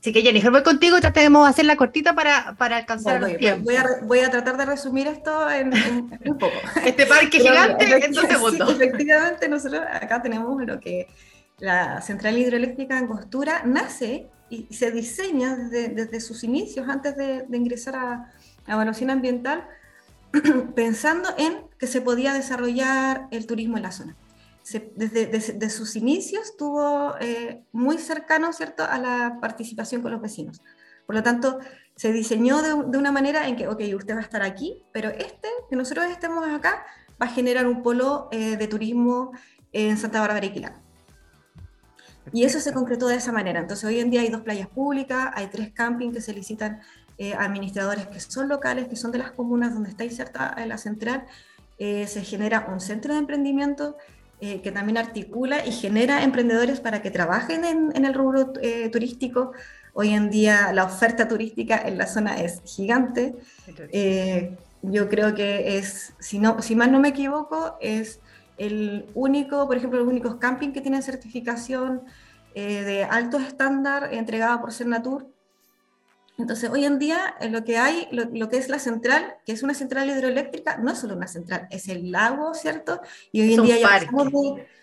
Así 0.06 0.12
que 0.12 0.22
Jennifer, 0.22 0.52
voy 0.52 0.62
contigo 0.62 0.96
y 0.96 1.00
tratemos 1.00 1.44
de 1.44 1.50
hacerla 1.50 1.74
cortita 1.74 2.14
para, 2.14 2.54
para 2.56 2.76
alcanzar 2.76 3.20
voy, 3.20 3.36
Voy 4.02 4.20
a, 4.20 4.30
tratar 4.30 4.56
de 4.56 4.64
resumir 4.64 5.08
esto 5.08 5.50
en, 5.50 5.72
un 6.24 6.38
poco. 6.38 6.54
Este 6.84 7.06
parque 7.06 7.40
gigante 7.40 7.84
en 7.84 8.12
dos 8.12 8.24
segundos. 8.24 8.70
efectivamente, 8.70 9.48
nosotros 9.48 9.82
acá 9.90 10.22
tenemos 10.22 10.64
lo 10.64 10.78
que 10.78 11.08
la 11.58 12.00
central 12.02 12.38
hidroeléctrica 12.38 12.96
Angostura 12.96 13.62
nace 13.64 14.28
y 14.48 14.72
se 14.72 14.92
diseña 14.92 15.56
desde, 15.56 15.88
desde 15.88 16.20
sus 16.20 16.44
inicios, 16.44 16.88
antes 16.88 17.16
de, 17.16 17.42
de 17.42 17.56
ingresar 17.56 17.96
a, 17.96 18.32
a 18.64 18.72
evaluación 18.74 19.10
ambiental, 19.10 19.66
pensando 20.76 21.30
en 21.36 21.62
que 21.80 21.88
se 21.88 22.00
podía 22.00 22.32
desarrollar 22.32 23.26
el 23.32 23.44
turismo 23.48 23.76
en 23.76 23.82
la 23.82 23.90
zona 23.90 24.16
desde, 24.72 25.70
sus 25.70 25.94
inicios 25.96 26.44
estuvo 26.44 27.14
eh, 27.20 27.62
muy 27.72 27.98
cercano 27.98 28.52
¿cierto? 28.52 28.84
a 28.84 28.98
la 28.98 29.38
participación 29.40 30.02
con 30.02 30.12
los 30.12 30.20
vecinos. 30.20 30.60
Por 31.06 31.14
lo 31.14 31.22
tanto, 31.22 31.58
se 31.94 32.12
diseñó 32.12 32.62
de, 32.62 32.74
una 32.74 33.12
manera 33.12 33.46
en 33.46 33.54
que, 33.56 33.68
ok, 33.68 33.80
usted 33.94 34.14
va 34.14 34.18
a 34.18 34.22
estar 34.22 34.42
aquí, 34.42 34.82
pero 34.92 35.10
este, 35.10 35.48
que 35.70 35.76
nosotros 35.76 36.06
estemos 36.06 36.46
acá, 36.48 36.84
va 37.20 37.26
a 37.26 37.30
generar 37.30 37.66
un 37.66 37.82
polo 37.82 38.28
eh, 38.32 38.56
de 38.56 38.66
turismo 38.66 39.32
en 39.72 39.96
Santa 39.96 40.20
Bárbara 40.20 40.44
y 40.44 40.50
Quilán. 40.50 40.82
Y 42.32 42.42
eso 42.42 42.58
se 42.58 42.72
concretó 42.72 43.06
de 43.06 43.14
esa 43.14 43.30
manera. 43.30 43.60
Entonces, 43.60 43.84
hoy 43.84 44.00
en 44.00 44.10
día 44.10 44.22
hay 44.22 44.30
dos 44.30 44.40
playas 44.40 44.66
públicas, 44.66 45.30
hay 45.34 45.46
tres 45.46 45.72
campings 45.72 46.12
que 46.12 46.20
se 46.20 46.32
licitan 46.32 46.80
eh, 47.18 47.34
administradores 47.34 48.08
que 48.08 48.18
son 48.18 48.48
locales, 48.48 48.88
que 48.88 48.96
son 48.96 49.12
de 49.12 49.18
las 49.18 49.30
comunas 49.30 49.72
donde 49.72 49.90
está 49.90 50.04
inserta 50.04 50.56
la 50.66 50.76
central. 50.76 51.24
se 51.78 52.22
genera 52.24 52.66
un 52.72 52.80
centro 52.80 53.12
de 53.12 53.20
emprendimiento 53.20 53.96
eh, 54.40 54.60
que 54.60 54.70
también 54.70 54.98
articula 54.98 55.64
y 55.64 55.72
genera 55.72 56.22
emprendedores 56.22 56.80
para 56.80 57.00
que 57.00 57.10
trabajen 57.10 57.64
en, 57.64 58.04
el 58.04 58.12
rubro 58.12 58.52
eh, 58.60 58.90
turístico. 58.90 59.52
Hoy 59.94 60.10
en 60.10 60.28
día 60.28 60.74
la 60.74 60.84
oferta 60.84 61.26
turística 61.26 61.78
en 61.78 61.96
la 61.96 62.06
zona 62.06 62.38
es 62.40 62.60
gigante. 62.64 63.34
Eh, 63.92 64.54
yo 64.82 65.08
creo 65.08 65.34
que 65.34 65.78
es, 65.78 66.12
si, 66.18 66.38
no, 66.38 66.60
si 66.60 66.76
más 66.76 66.90
no 66.90 67.00
me 67.00 67.08
equivoco, 67.08 67.78
es 67.80 68.20
el 68.58 69.06
único, 69.14 69.66
por 69.66 69.78
ejemplo, 69.78 70.00
los 70.00 70.08
únicos 70.08 70.36
camping 70.36 70.72
que 70.72 70.82
tienen 70.82 71.02
certificación 71.02 72.02
de 72.54 73.06
alto 73.10 73.38
estándar 73.38 74.14
entregada 74.14 74.58
por 74.62 74.72
Cernatur 74.72 75.35
entonces, 76.38 76.68
hoy 76.70 76.84
en 76.84 76.98
día 76.98 77.34
lo 77.50 77.64
que 77.64 77.78
hay, 77.78 78.08
lo, 78.12 78.48
que 78.48 78.58
es 78.58 78.68
la 78.68 78.78
central, 78.78 79.36
que 79.46 79.52
es 79.52 79.62
una 79.62 79.72
central 79.72 80.10
hidroeléctrica, 80.10 80.76
no 80.76 80.92
es 80.92 80.98
solo 80.98 81.16
una 81.16 81.26
central, 81.26 81.66
es 81.70 81.88
el 81.88 82.10
lago, 82.10 82.52
¿cierto? 82.54 83.00
Y 83.32 83.40
hoy 83.40 83.54
en 83.54 83.62
día 83.62 83.78
ya 83.78 83.96
estamos 83.96 84.30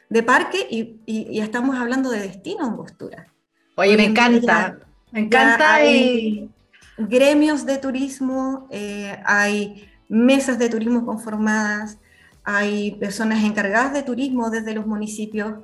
de, 0.10 0.24
parque 0.24 0.66
y, 0.70 1.00
y, 1.06 1.40
estamos 1.40 1.76
hablando 1.76 2.10
de 2.10 2.22
destino 2.22 2.68
en 2.68 2.76
postura. 2.76 3.28
Oye, 3.76 3.96
me 3.98 4.06
encanta, 4.06 4.80
me 5.12 5.22
encanta. 5.22 5.76
Hay 5.76 6.50
gremios 6.98 7.66
de 7.66 7.78
turismo, 7.78 8.68
eh, 8.72 9.20
hay 9.26 9.90
mesas 10.10 10.58
de 10.58 10.70
turismo 10.70 11.06
conformadas, 11.06 12.00
hay 12.44 12.96
personas 12.96 13.44
encargadas 13.44 13.94
de 13.94 14.02
turismo 14.02 14.50
desde 14.50 14.74
los 14.74 14.88
municipios. 14.88 15.56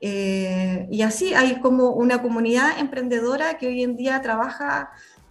Eh, 0.00 0.86
y 0.90 1.02
así 1.02 1.34
hay 1.34 1.60
como 1.60 1.90
una 1.90 2.22
comunidad 2.22 2.78
emprendedora 2.78 3.58
que 3.58 3.66
hoy 3.66 3.82
en 3.82 3.96
día 3.96 4.20
trabaja 4.22 4.90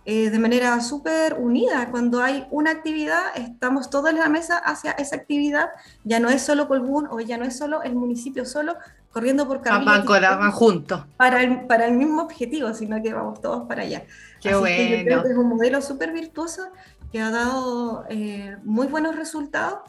eh, 0.09 0.29
de 0.29 0.39
manera 0.39 0.79
súper 0.79 1.33
unida. 1.33 1.91
Cuando 1.91 2.21
hay 2.21 2.47
una 2.49 2.71
actividad, 2.71 3.23
estamos 3.35 3.89
todos 3.89 4.09
en 4.09 4.15
la 4.15 4.29
mesa 4.29 4.57
hacia 4.57 4.91
esa 4.93 5.17
actividad. 5.17 5.67
Ya 6.05 6.21
no 6.21 6.29
es 6.29 6.41
solo 6.41 6.69
Colbún 6.69 7.07
o 7.11 7.19
ya 7.19 7.37
no 7.37 7.43
es 7.43 7.57
solo 7.57 7.83
el 7.83 7.93
municipio 7.93 8.45
solo 8.45 8.77
corriendo 9.11 9.45
por. 9.49 9.61
Van, 9.61 9.83
van 9.83 10.51
juntos. 10.53 11.03
Para 11.17 11.43
el, 11.43 11.67
para 11.67 11.87
el 11.87 11.97
mismo 11.97 12.21
objetivo, 12.21 12.73
sino 12.73 13.03
que 13.03 13.13
vamos 13.13 13.41
todos 13.41 13.67
para 13.67 13.81
allá. 13.81 14.05
Qué 14.41 14.55
bueno. 14.55 14.95
yo 14.95 15.03
creo 15.03 15.23
que 15.23 15.29
es 15.29 15.37
un 15.37 15.49
modelo 15.49 15.81
súper 15.81 16.13
virtuoso 16.13 16.69
que 17.11 17.19
ha 17.19 17.29
dado 17.29 18.05
eh, 18.09 18.55
muy 18.63 18.87
buenos 18.87 19.13
resultados 19.17 19.79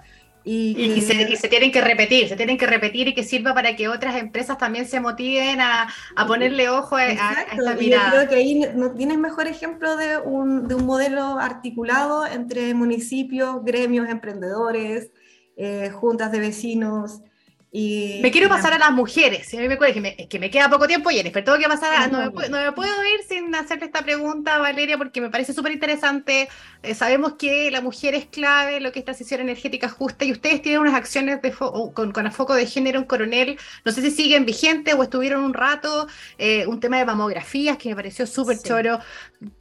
y, 0.45 1.01
se, 1.01 1.49
tienen 1.49 1.73
que 1.73 1.81
repetir, 1.81 2.29
se 2.29 2.37
tienen 2.37 2.57
que 2.57 2.67
repetir 2.67 3.09
y 3.09 3.15
que 3.15 3.23
sirva 3.23 3.55
para 3.55 3.77
que 3.77 3.89
otras 3.89 4.17
empresas 4.17 4.57
también 4.57 4.87
se 4.87 5.01
motiven 5.01 5.61
a, 5.61 5.89
ponerle 6.27 6.69
ojo 6.69 6.97
a, 6.97 7.07
esta 7.07 7.75
mirada. 7.75 8.07
yo 8.07 8.17
creo 8.17 8.29
que 8.29 8.35
ahí 8.35 8.63
no 8.75 8.93
tienes 8.93 9.19
mejor 9.19 9.47
ejemplo 9.47 9.97
de 9.97 10.19
un, 10.19 10.69
de 10.69 10.75
un 10.75 10.87
modelo 10.87 11.39
articulado 11.39 12.27
entre 12.27 12.73
municipios, 12.75 13.65
gremios, 13.65 14.09
emprendedores, 14.09 15.11
eh, 15.57 15.91
juntas 15.91 16.33
de 16.33 16.39
vecinos, 16.39 17.21
me 17.71 18.31
quiero 18.31 18.49
pasar 18.49 18.73
a 18.73 18.79
las 18.79 18.93
mujeres. 18.93 19.53
A 19.53 19.59
mí 19.59 19.69
me 19.69 19.77
que 19.79 20.01
me, 20.01 20.17
que 20.29 20.39
me 20.39 20.51
queda 20.51 20.71
poco 20.71 20.87
tiempo, 20.87 21.11
Jennifer. 21.11 21.45
Tengo 21.45 21.59
que 21.59 21.69
pasar 21.69 21.95
a. 21.95 22.07
No 22.09 22.19
me, 22.19 22.73
puedo 22.73 23.05
ir 23.05 23.21
sin 23.29 23.55
hacerle 23.55 23.87
esta 23.87 24.03
pregunta 24.03 24.59
Valeria 24.59 24.97
porque 24.97 25.21
me 25.21 25.29
parece 25.29 25.53
súper 25.53 25.73
interesante. 25.73 26.49
Eh, 26.83 26.95
sabemos 26.95 27.35
que 27.35 27.71
la 27.71 27.83
mujer 27.83 28.15
es 28.15 28.27
clave, 28.27 28.81
lo 28.81 28.91
que 28.91 29.01
es 29.01 29.05
transición 29.05 29.43
energética 29.43 29.89
justa, 29.89 30.25
y 30.25 30.33
ustedes 30.33 30.63
tienen 30.63 30.81
unas 30.81 30.95
acciones 30.95 31.43
de 31.43 31.53
con, 31.53 32.13
con 32.13 32.33
foco 32.33 32.55
de 32.55 32.67
género 32.67 33.01
en 33.01 33.05
coronel. 33.05 33.59
No 33.85 33.93
sé 33.93 34.01
si 34.01 34.11
siguen 34.11 34.47
vigentes 34.47 34.95
o 34.95 35.03
estuvieron 35.03 35.45
un 35.45 35.53
rato. 35.53 36.09
Eh, 36.39 36.67
un 36.67 36.81
tema 36.81 36.99
de 36.99 37.05
mamografías 37.05 37.77
que 37.77 37.91
me 37.91 37.97
pareció 37.97 38.27
súper 38.27 38.59
choro. 38.59 38.99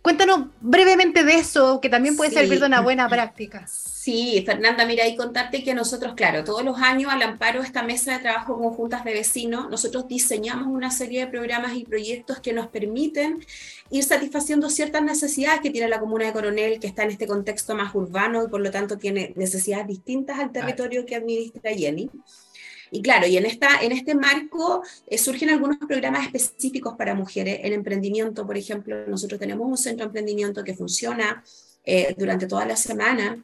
Cuéntanos 0.02 0.48
brevemente 0.62 1.24
de 1.24 1.36
eso, 1.36 1.82
que 1.82 1.90
también 1.90 2.16
puede 2.16 2.32
servir 2.32 2.60
de 2.60 2.66
una 2.68 2.80
buena 2.80 3.10
práctica. 3.10 3.66
Sí, 4.08 4.42
Fernanda, 4.46 4.86
mira, 4.86 5.06
y 5.06 5.18
contarte 5.18 5.66
que 5.66 5.74
nosotros, 5.74 6.14
claro, 6.16 6.46
todos 6.46 6.64
los 6.64 6.78
años 6.80 7.12
al 7.12 7.22
amparo 7.22 7.62
esta 7.62 7.84
mesa 7.84 8.14
de 8.14 8.20
trabajo 8.20 8.58
con 8.58 8.72
juntas 8.72 9.04
de 9.04 9.12
vecinos, 9.12 9.70
nosotros 9.70 10.08
diseñamos 10.08 10.68
una 10.68 10.92
serie 10.92 11.26
de 11.26 11.28
programas 11.28 11.76
y 11.76 11.84
proyectos 11.84 12.40
que 12.40 12.54
nos 12.54 12.68
permiten 12.68 13.46
ir 13.90 14.04
satisfaciendo 14.06 14.70
ciertas 14.70 15.04
necesidades 15.04 15.60
que 15.60 15.72
tiene 15.72 15.90
la 15.90 16.00
comuna 16.00 16.28
de 16.28 16.32
Coronel, 16.32 16.80
que 16.80 16.88
está 16.88 17.04
en 17.04 17.12
este 17.12 17.28
contexto 17.28 17.76
más 17.76 17.94
urbano 17.94 18.46
y 18.46 18.48
por 18.48 18.62
lo 18.62 18.72
tanto 18.72 18.98
tiene 18.98 19.34
necesidades 19.36 19.88
distintas 19.88 20.40
al 20.40 20.54
territorio 20.54 21.06
que 21.06 21.18
administra 21.18 21.74
Jenny. 21.74 22.10
Y 22.92 23.02
claro, 23.02 23.28
y 23.28 23.36
en, 23.36 23.46
esta, 23.46 23.82
en 23.82 23.92
este 23.92 24.16
marco 24.16 24.84
eh, 25.08 25.18
surgen 25.18 25.50
algunos 25.50 25.80
programas 25.80 26.28
específicos 26.28 26.96
para 26.98 27.14
mujeres. 27.14 27.60
El 27.62 27.74
emprendimiento, 27.74 28.48
por 28.48 28.58
ejemplo, 28.58 29.06
nosotros 29.06 29.38
tenemos 29.38 29.68
un 29.68 29.78
centro 29.78 30.06
de 30.06 30.12
emprendimiento 30.12 30.64
que 30.64 30.76
funciona 30.76 31.44
eh, 31.84 32.16
durante 32.18 32.48
toda 32.48 32.66
la 32.66 32.78
semana 32.78 33.44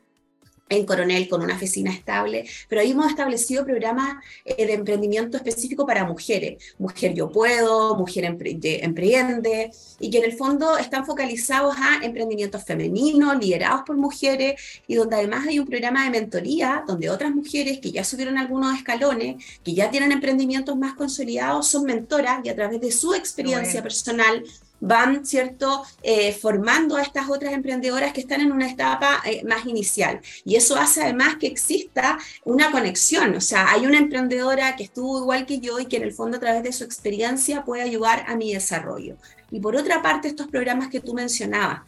en 0.76 0.86
Coronel 0.86 1.28
con 1.28 1.42
una 1.42 1.56
oficina 1.56 1.92
estable, 1.92 2.46
pero 2.68 2.82
ahí 2.82 2.92
hemos 2.92 3.08
establecido 3.08 3.66
programas 3.66 4.24
eh, 4.46 4.66
de 4.66 4.74
emprendimiento 4.74 5.38
específico 5.38 5.86
para 5.86 6.06
mujeres, 6.06 6.62
Mujer 6.80 7.14
Yo 7.14 7.32
Puedo, 7.32 7.96
Mujer 7.96 8.26
Emprende, 8.26 9.72
y 10.00 10.10
que 10.10 10.18
en 10.18 10.24
el 10.24 10.34
fondo 10.34 10.78
están 10.78 11.06
focalizados 11.06 11.76
a 11.78 12.04
emprendimientos 12.04 12.64
femeninos, 12.64 13.38
liderados 13.38 13.82
por 13.86 13.98
mujeres, 13.98 14.62
y 14.88 14.96
donde 14.96 15.16
además 15.16 15.48
hay 15.48 15.60
un 15.60 15.66
programa 15.66 16.04
de 16.06 16.12
mentoría, 16.12 16.84
donde 16.88 17.10
otras 17.10 17.34
mujeres 17.34 17.80
que 17.80 17.92
ya 17.92 18.04
subieron 18.04 18.38
algunos 18.38 18.76
escalones, 18.76 19.44
que 19.64 19.74
ya 19.74 19.90
tienen 19.90 20.12
emprendimientos 20.12 20.76
más 20.76 20.94
consolidados, 20.94 21.68
son 21.68 21.86
mentoras 21.86 22.40
y 22.44 22.50
a 22.50 22.56
través 22.56 22.82
de 22.82 22.92
su 22.92 23.14
experiencia 23.14 23.82
personal 23.82 24.44
van, 24.84 25.26
¿cierto?, 25.26 25.84
eh, 26.04 26.34
formando 26.34 26.98
a 26.98 27.02
estas 27.02 27.30
otras 27.30 27.54
emprendedoras 27.54 28.12
que 28.12 28.20
están 28.20 28.42
en 28.42 28.52
una 28.52 28.70
etapa 28.70 29.22
eh, 29.26 29.42
más 29.46 29.66
inicial. 29.66 30.20
Y 30.44 30.56
eso 30.56 30.76
hace 30.76 31.02
además 31.02 31.38
que 31.40 31.48
exista 31.48 32.18
una 32.44 32.70
conexión, 32.70 33.34
o 33.36 33.42
sea, 33.42 33.72
hay 33.72 33.86
una 33.86 33.98
emprendedora 33.98 34.76
que 34.76 34.84
estuvo 34.84 35.20
igual 35.20 35.46
que 35.46 35.60
yo 35.60 35.80
y 35.80 35.86
que 35.86 35.98
en 35.98 36.04
el 36.04 36.14
fondo 36.14 36.38
a 36.38 36.40
través 36.42 36.64
de 36.64 36.74
su 36.74 36.84
experiencia 36.84 37.64
puede 37.64 37.82
ayudar 37.84 38.26
a 38.28 38.36
mi 38.36 38.54
desarrollo. 38.54 39.16
Y 39.52 39.62
por 39.62 39.76
otra 39.76 40.02
parte, 40.02 40.28
estos 40.28 40.48
programas 40.48 40.90
que 40.90 41.00
tú 41.00 41.14
mencionabas, 41.14 41.82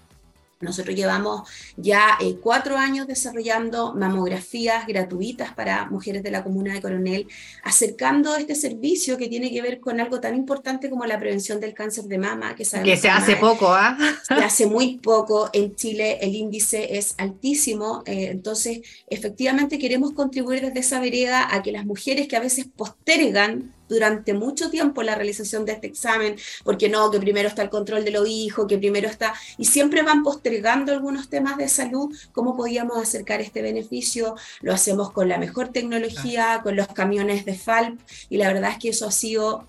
nosotros 0.66 0.96
llevamos 0.96 1.48
ya 1.78 2.18
eh, 2.20 2.36
cuatro 2.42 2.78
años 2.78 3.08
desarrollando 3.08 3.94
mamografías 3.94 4.86
gratuitas 4.86 5.54
para 5.54 5.86
mujeres 5.90 6.24
de 6.24 6.32
la 6.32 6.44
comuna 6.44 6.74
de 6.74 6.82
Coronel, 6.82 7.28
acercando 7.64 8.36
este 8.36 8.56
servicio 8.56 9.18
que 9.18 9.30
tiene 9.30 9.52
que 9.52 9.62
ver 9.62 9.80
con 9.80 10.00
algo 10.00 10.20
tan 10.20 10.36
importante 10.36 10.90
como 10.90 11.06
la 11.06 11.20
prevención 11.20 11.60
del 11.60 11.74
cáncer 11.74 12.06
de 12.06 12.18
mama, 12.18 12.56
que, 12.56 12.66
que 12.84 12.98
se 12.98 13.10
hace 13.10 13.36
poco, 13.38 13.68
¿ah? 13.70 13.98
Se 14.28 14.34
hace 14.44 14.66
muy 14.66 14.98
poco. 14.98 15.50
En 15.54 15.76
Chile 15.76 16.18
el 16.22 16.36
índice 16.36 16.98
es 16.98 17.16
altísimo, 17.18 18.04
eh, 18.06 18.30
entonces 18.32 18.82
efectivamente 19.08 19.80
queremos 19.80 20.14
contribuir 20.14 20.62
desde 20.62 20.80
esa 20.80 21.00
vereda 21.00 21.48
a 21.56 21.62
que 21.62 21.72
las 21.72 21.86
mujeres 21.86 22.28
que 22.28 22.36
a 22.36 22.40
veces 22.40 22.66
postergan 22.76 23.75
durante 23.88 24.34
mucho 24.34 24.70
tiempo 24.70 25.04
la 25.04 25.16
realización 25.16 25.66
de 25.66 25.74
este 25.74 25.88
examen, 25.88 26.36
porque 26.64 26.90
no, 26.90 27.12
que 27.12 27.20
primero 27.20 27.48
está 27.48 27.62
el 27.62 27.70
control 27.70 28.04
de 28.04 28.12
los 28.12 28.28
hijos, 28.28 28.68
que 28.68 28.78
primero 28.78 29.08
está, 29.08 29.34
y 29.58 29.66
siempre 29.66 30.02
van 30.02 30.24
postergando 30.24 30.92
algunos 30.92 31.30
temas 31.30 31.58
de 31.58 31.70
salud, 31.70 32.16
¿cómo 32.32 32.56
podíamos 32.56 32.98
acercar 32.98 33.42
este 33.42 33.62
beneficio? 33.62 34.36
Lo 34.62 34.74
hacemos 34.74 35.12
con 35.12 35.30
la 35.30 35.38
mejor 35.38 35.70
tecnología, 35.70 36.62
con 36.64 36.76
los 36.76 36.88
camiones 36.88 37.46
de 37.46 37.56
FALP, 37.56 38.00
y 38.30 38.38
la 38.38 38.52
verdad 38.52 38.72
es 38.72 38.80
que 38.80 38.90
eso 38.90 39.08
ha 39.08 39.12
sido 39.12 39.68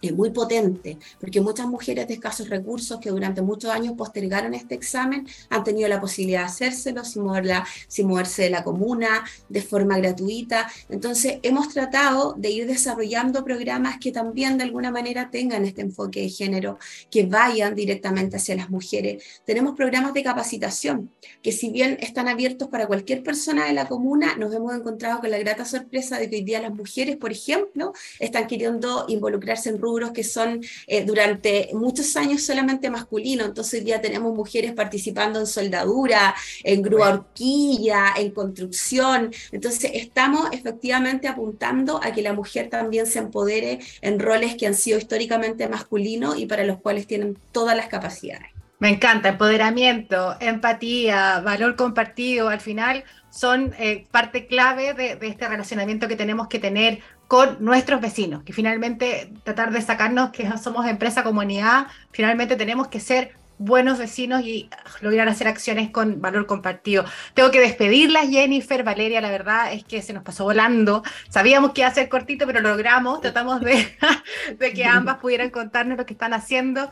es 0.00 0.14
muy 0.14 0.30
potente, 0.30 0.98
porque 1.20 1.40
muchas 1.40 1.66
mujeres 1.66 2.08
de 2.08 2.14
escasos 2.14 2.48
recursos 2.48 2.98
que 3.00 3.10
durante 3.10 3.42
muchos 3.42 3.70
años 3.70 3.94
postergaron 3.96 4.54
este 4.54 4.74
examen 4.74 5.26
han 5.48 5.64
tenido 5.64 5.88
la 5.88 6.00
posibilidad 6.00 6.40
de 6.40 6.46
hacérselo 6.46 7.04
sin, 7.04 7.22
moverla, 7.22 7.66
sin 7.88 8.06
moverse 8.06 8.42
de 8.42 8.50
la 8.50 8.64
comuna, 8.64 9.24
de 9.48 9.62
forma 9.62 9.98
gratuita. 9.98 10.70
Entonces, 10.88 11.38
hemos 11.42 11.68
tratado 11.68 12.34
de 12.36 12.50
ir 12.50 12.66
desarrollando 12.66 13.44
programas 13.44 13.98
que 13.98 14.12
también 14.12 14.58
de 14.58 14.64
alguna 14.64 14.90
manera 14.90 15.30
tengan 15.30 15.64
este 15.64 15.82
enfoque 15.82 16.22
de 16.22 16.28
género, 16.28 16.78
que 17.10 17.26
vayan 17.26 17.74
directamente 17.74 18.36
hacia 18.36 18.56
las 18.56 18.70
mujeres. 18.70 19.22
Tenemos 19.44 19.76
programas 19.76 20.14
de 20.14 20.22
capacitación, 20.22 21.10
que 21.42 21.52
si 21.52 21.70
bien 21.70 21.98
están 22.00 22.28
abiertos 22.28 22.68
para 22.68 22.86
cualquier 22.86 23.22
persona 23.22 23.66
de 23.66 23.72
la 23.72 23.86
comuna, 23.86 24.36
nos 24.36 24.54
hemos 24.54 24.74
encontrado 24.74 25.20
con 25.20 25.30
la 25.30 25.38
grata 25.38 25.64
sorpresa 25.64 26.18
de 26.18 26.30
que 26.30 26.36
hoy 26.36 26.42
día 26.42 26.60
las 26.60 26.72
mujeres, 26.72 27.16
por 27.16 27.32
ejemplo, 27.32 27.92
están 28.18 28.46
queriendo 28.46 29.04
involucrarse 29.08 29.70
en 29.70 29.78
que 30.12 30.24
son 30.24 30.60
eh, 30.86 31.04
durante 31.04 31.70
muchos 31.72 32.16
años 32.16 32.42
solamente 32.42 32.90
masculinos, 32.90 33.48
entonces 33.48 33.84
ya 33.84 34.00
tenemos 34.00 34.34
mujeres 34.34 34.72
participando 34.72 35.40
en 35.40 35.46
soldadura, 35.46 36.34
en 36.64 36.82
grúa 36.82 37.08
horquilla, 37.08 38.14
en 38.16 38.30
construcción, 38.30 39.32
entonces 39.52 39.90
estamos 39.94 40.48
efectivamente 40.52 41.28
apuntando 41.28 42.00
a 42.02 42.12
que 42.12 42.22
la 42.22 42.32
mujer 42.32 42.68
también 42.68 43.06
se 43.06 43.18
empodere 43.18 43.80
en 44.00 44.18
roles 44.18 44.56
que 44.56 44.66
han 44.66 44.74
sido 44.74 44.98
históricamente 44.98 45.68
masculinos 45.68 46.38
y 46.38 46.46
para 46.46 46.64
los 46.64 46.78
cuales 46.78 47.06
tienen 47.06 47.36
todas 47.52 47.76
las 47.76 47.88
capacidades. 47.88 48.48
Me 48.78 48.88
encanta, 48.88 49.28
empoderamiento, 49.28 50.36
empatía, 50.40 51.40
valor 51.40 51.76
compartido, 51.76 52.48
al 52.48 52.60
final 52.60 53.04
son 53.30 53.74
eh, 53.78 54.06
parte 54.10 54.46
clave 54.46 54.94
de, 54.94 55.18
este 55.20 55.48
relacionamiento 55.48 56.08
que 56.08 56.16
tenemos 56.16 56.48
que 56.48 56.58
tener 56.58 57.00
con 57.30 57.58
nuestros 57.60 58.00
vecinos, 58.00 58.42
que 58.42 58.52
finalmente 58.52 59.32
tratar 59.44 59.70
de 59.70 59.80
sacarnos 59.80 60.30
que 60.30 60.50
somos 60.58 60.84
empresa 60.84 61.22
comunidad, 61.22 61.86
finalmente 62.10 62.56
tenemos 62.56 62.88
que 62.88 62.98
ser 62.98 63.36
buenos 63.56 63.98
vecinos 63.98 64.42
y 64.42 64.68
lograr 65.00 65.28
hacer 65.28 65.46
acciones 65.46 65.90
con 65.90 66.20
valor 66.20 66.46
compartido. 66.46 67.04
Tengo 67.34 67.52
que 67.52 67.60
despedirlas, 67.60 68.28
Jennifer, 68.30 68.82
Valeria, 68.82 69.20
la 69.20 69.30
verdad 69.30 69.72
es 69.72 69.84
que 69.84 70.02
se 70.02 70.12
nos 70.12 70.24
pasó 70.24 70.42
volando. 70.42 71.04
Sabíamos 71.28 71.70
que 71.70 71.82
iba 71.82 71.88
a 71.88 71.94
ser 71.94 72.08
cortito, 72.08 72.46
pero 72.46 72.58
lo 72.58 72.70
logramos. 72.70 73.20
Tratamos 73.20 73.60
de, 73.60 73.96
de 74.58 74.72
que 74.72 74.84
ambas 74.84 75.18
pudieran 75.18 75.50
contarnos 75.50 75.98
lo 75.98 76.06
que 76.06 76.14
están 76.14 76.34
haciendo. 76.34 76.90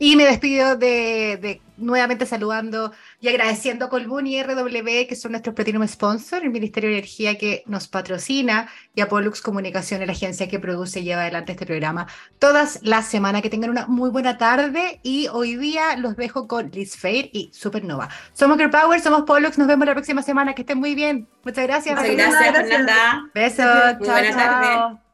Y 0.00 0.14
me 0.14 0.24
despido 0.26 0.76
de, 0.76 1.60
nuevamente 1.76 2.24
saludando 2.24 2.92
y 3.20 3.28
agradeciendo 3.28 3.86
a 3.86 3.88
Colbún 3.88 4.28
y 4.28 4.40
RW, 4.40 5.08
que 5.08 5.16
son 5.16 5.32
nuestros 5.32 5.56
Platinum 5.56 5.86
Sponsor, 5.88 6.42
el 6.42 6.50
Ministerio 6.50 6.90
de 6.90 6.98
Energía 6.98 7.36
que 7.36 7.64
nos 7.66 7.88
patrocina, 7.88 8.68
y 8.94 9.00
a 9.00 9.08
Pollux 9.08 9.40
Comunicación, 9.42 10.06
la 10.06 10.12
agencia 10.12 10.48
que 10.48 10.60
produce 10.60 11.00
y 11.00 11.04
lleva 11.04 11.22
adelante 11.22 11.52
este 11.52 11.66
programa 11.66 12.06
todas 12.38 12.78
las 12.82 13.06
semanas. 13.06 13.42
Que 13.42 13.50
tengan 13.50 13.70
una 13.70 13.86
muy 13.86 14.10
buena 14.10 14.38
tarde 14.38 15.00
y 15.02 15.28
hoy 15.28 15.56
día 15.56 15.96
los 15.96 16.16
dejo 16.16 16.46
con 16.46 16.70
Liz 16.70 16.96
Fair 16.96 17.30
y 17.32 17.50
Supernova. 17.52 18.08
Somos 18.32 18.56
Girl 18.56 18.70
Power, 18.70 19.00
somos 19.00 19.22
Pollux, 19.22 19.58
nos 19.58 19.66
vemos 19.66 19.86
la 19.86 19.94
próxima 19.94 20.22
semana. 20.22 20.54
Que 20.54 20.62
estén 20.62 20.78
muy 20.78 20.94
bien. 20.94 21.26
Muchas 21.44 21.66
gracias. 21.66 21.98
Muchas 21.98 22.14
gracias, 22.14 22.56
Fernanda. 22.56 23.30
Besos. 23.34 23.96
Chao, 24.04 24.22
chao. 24.32 25.07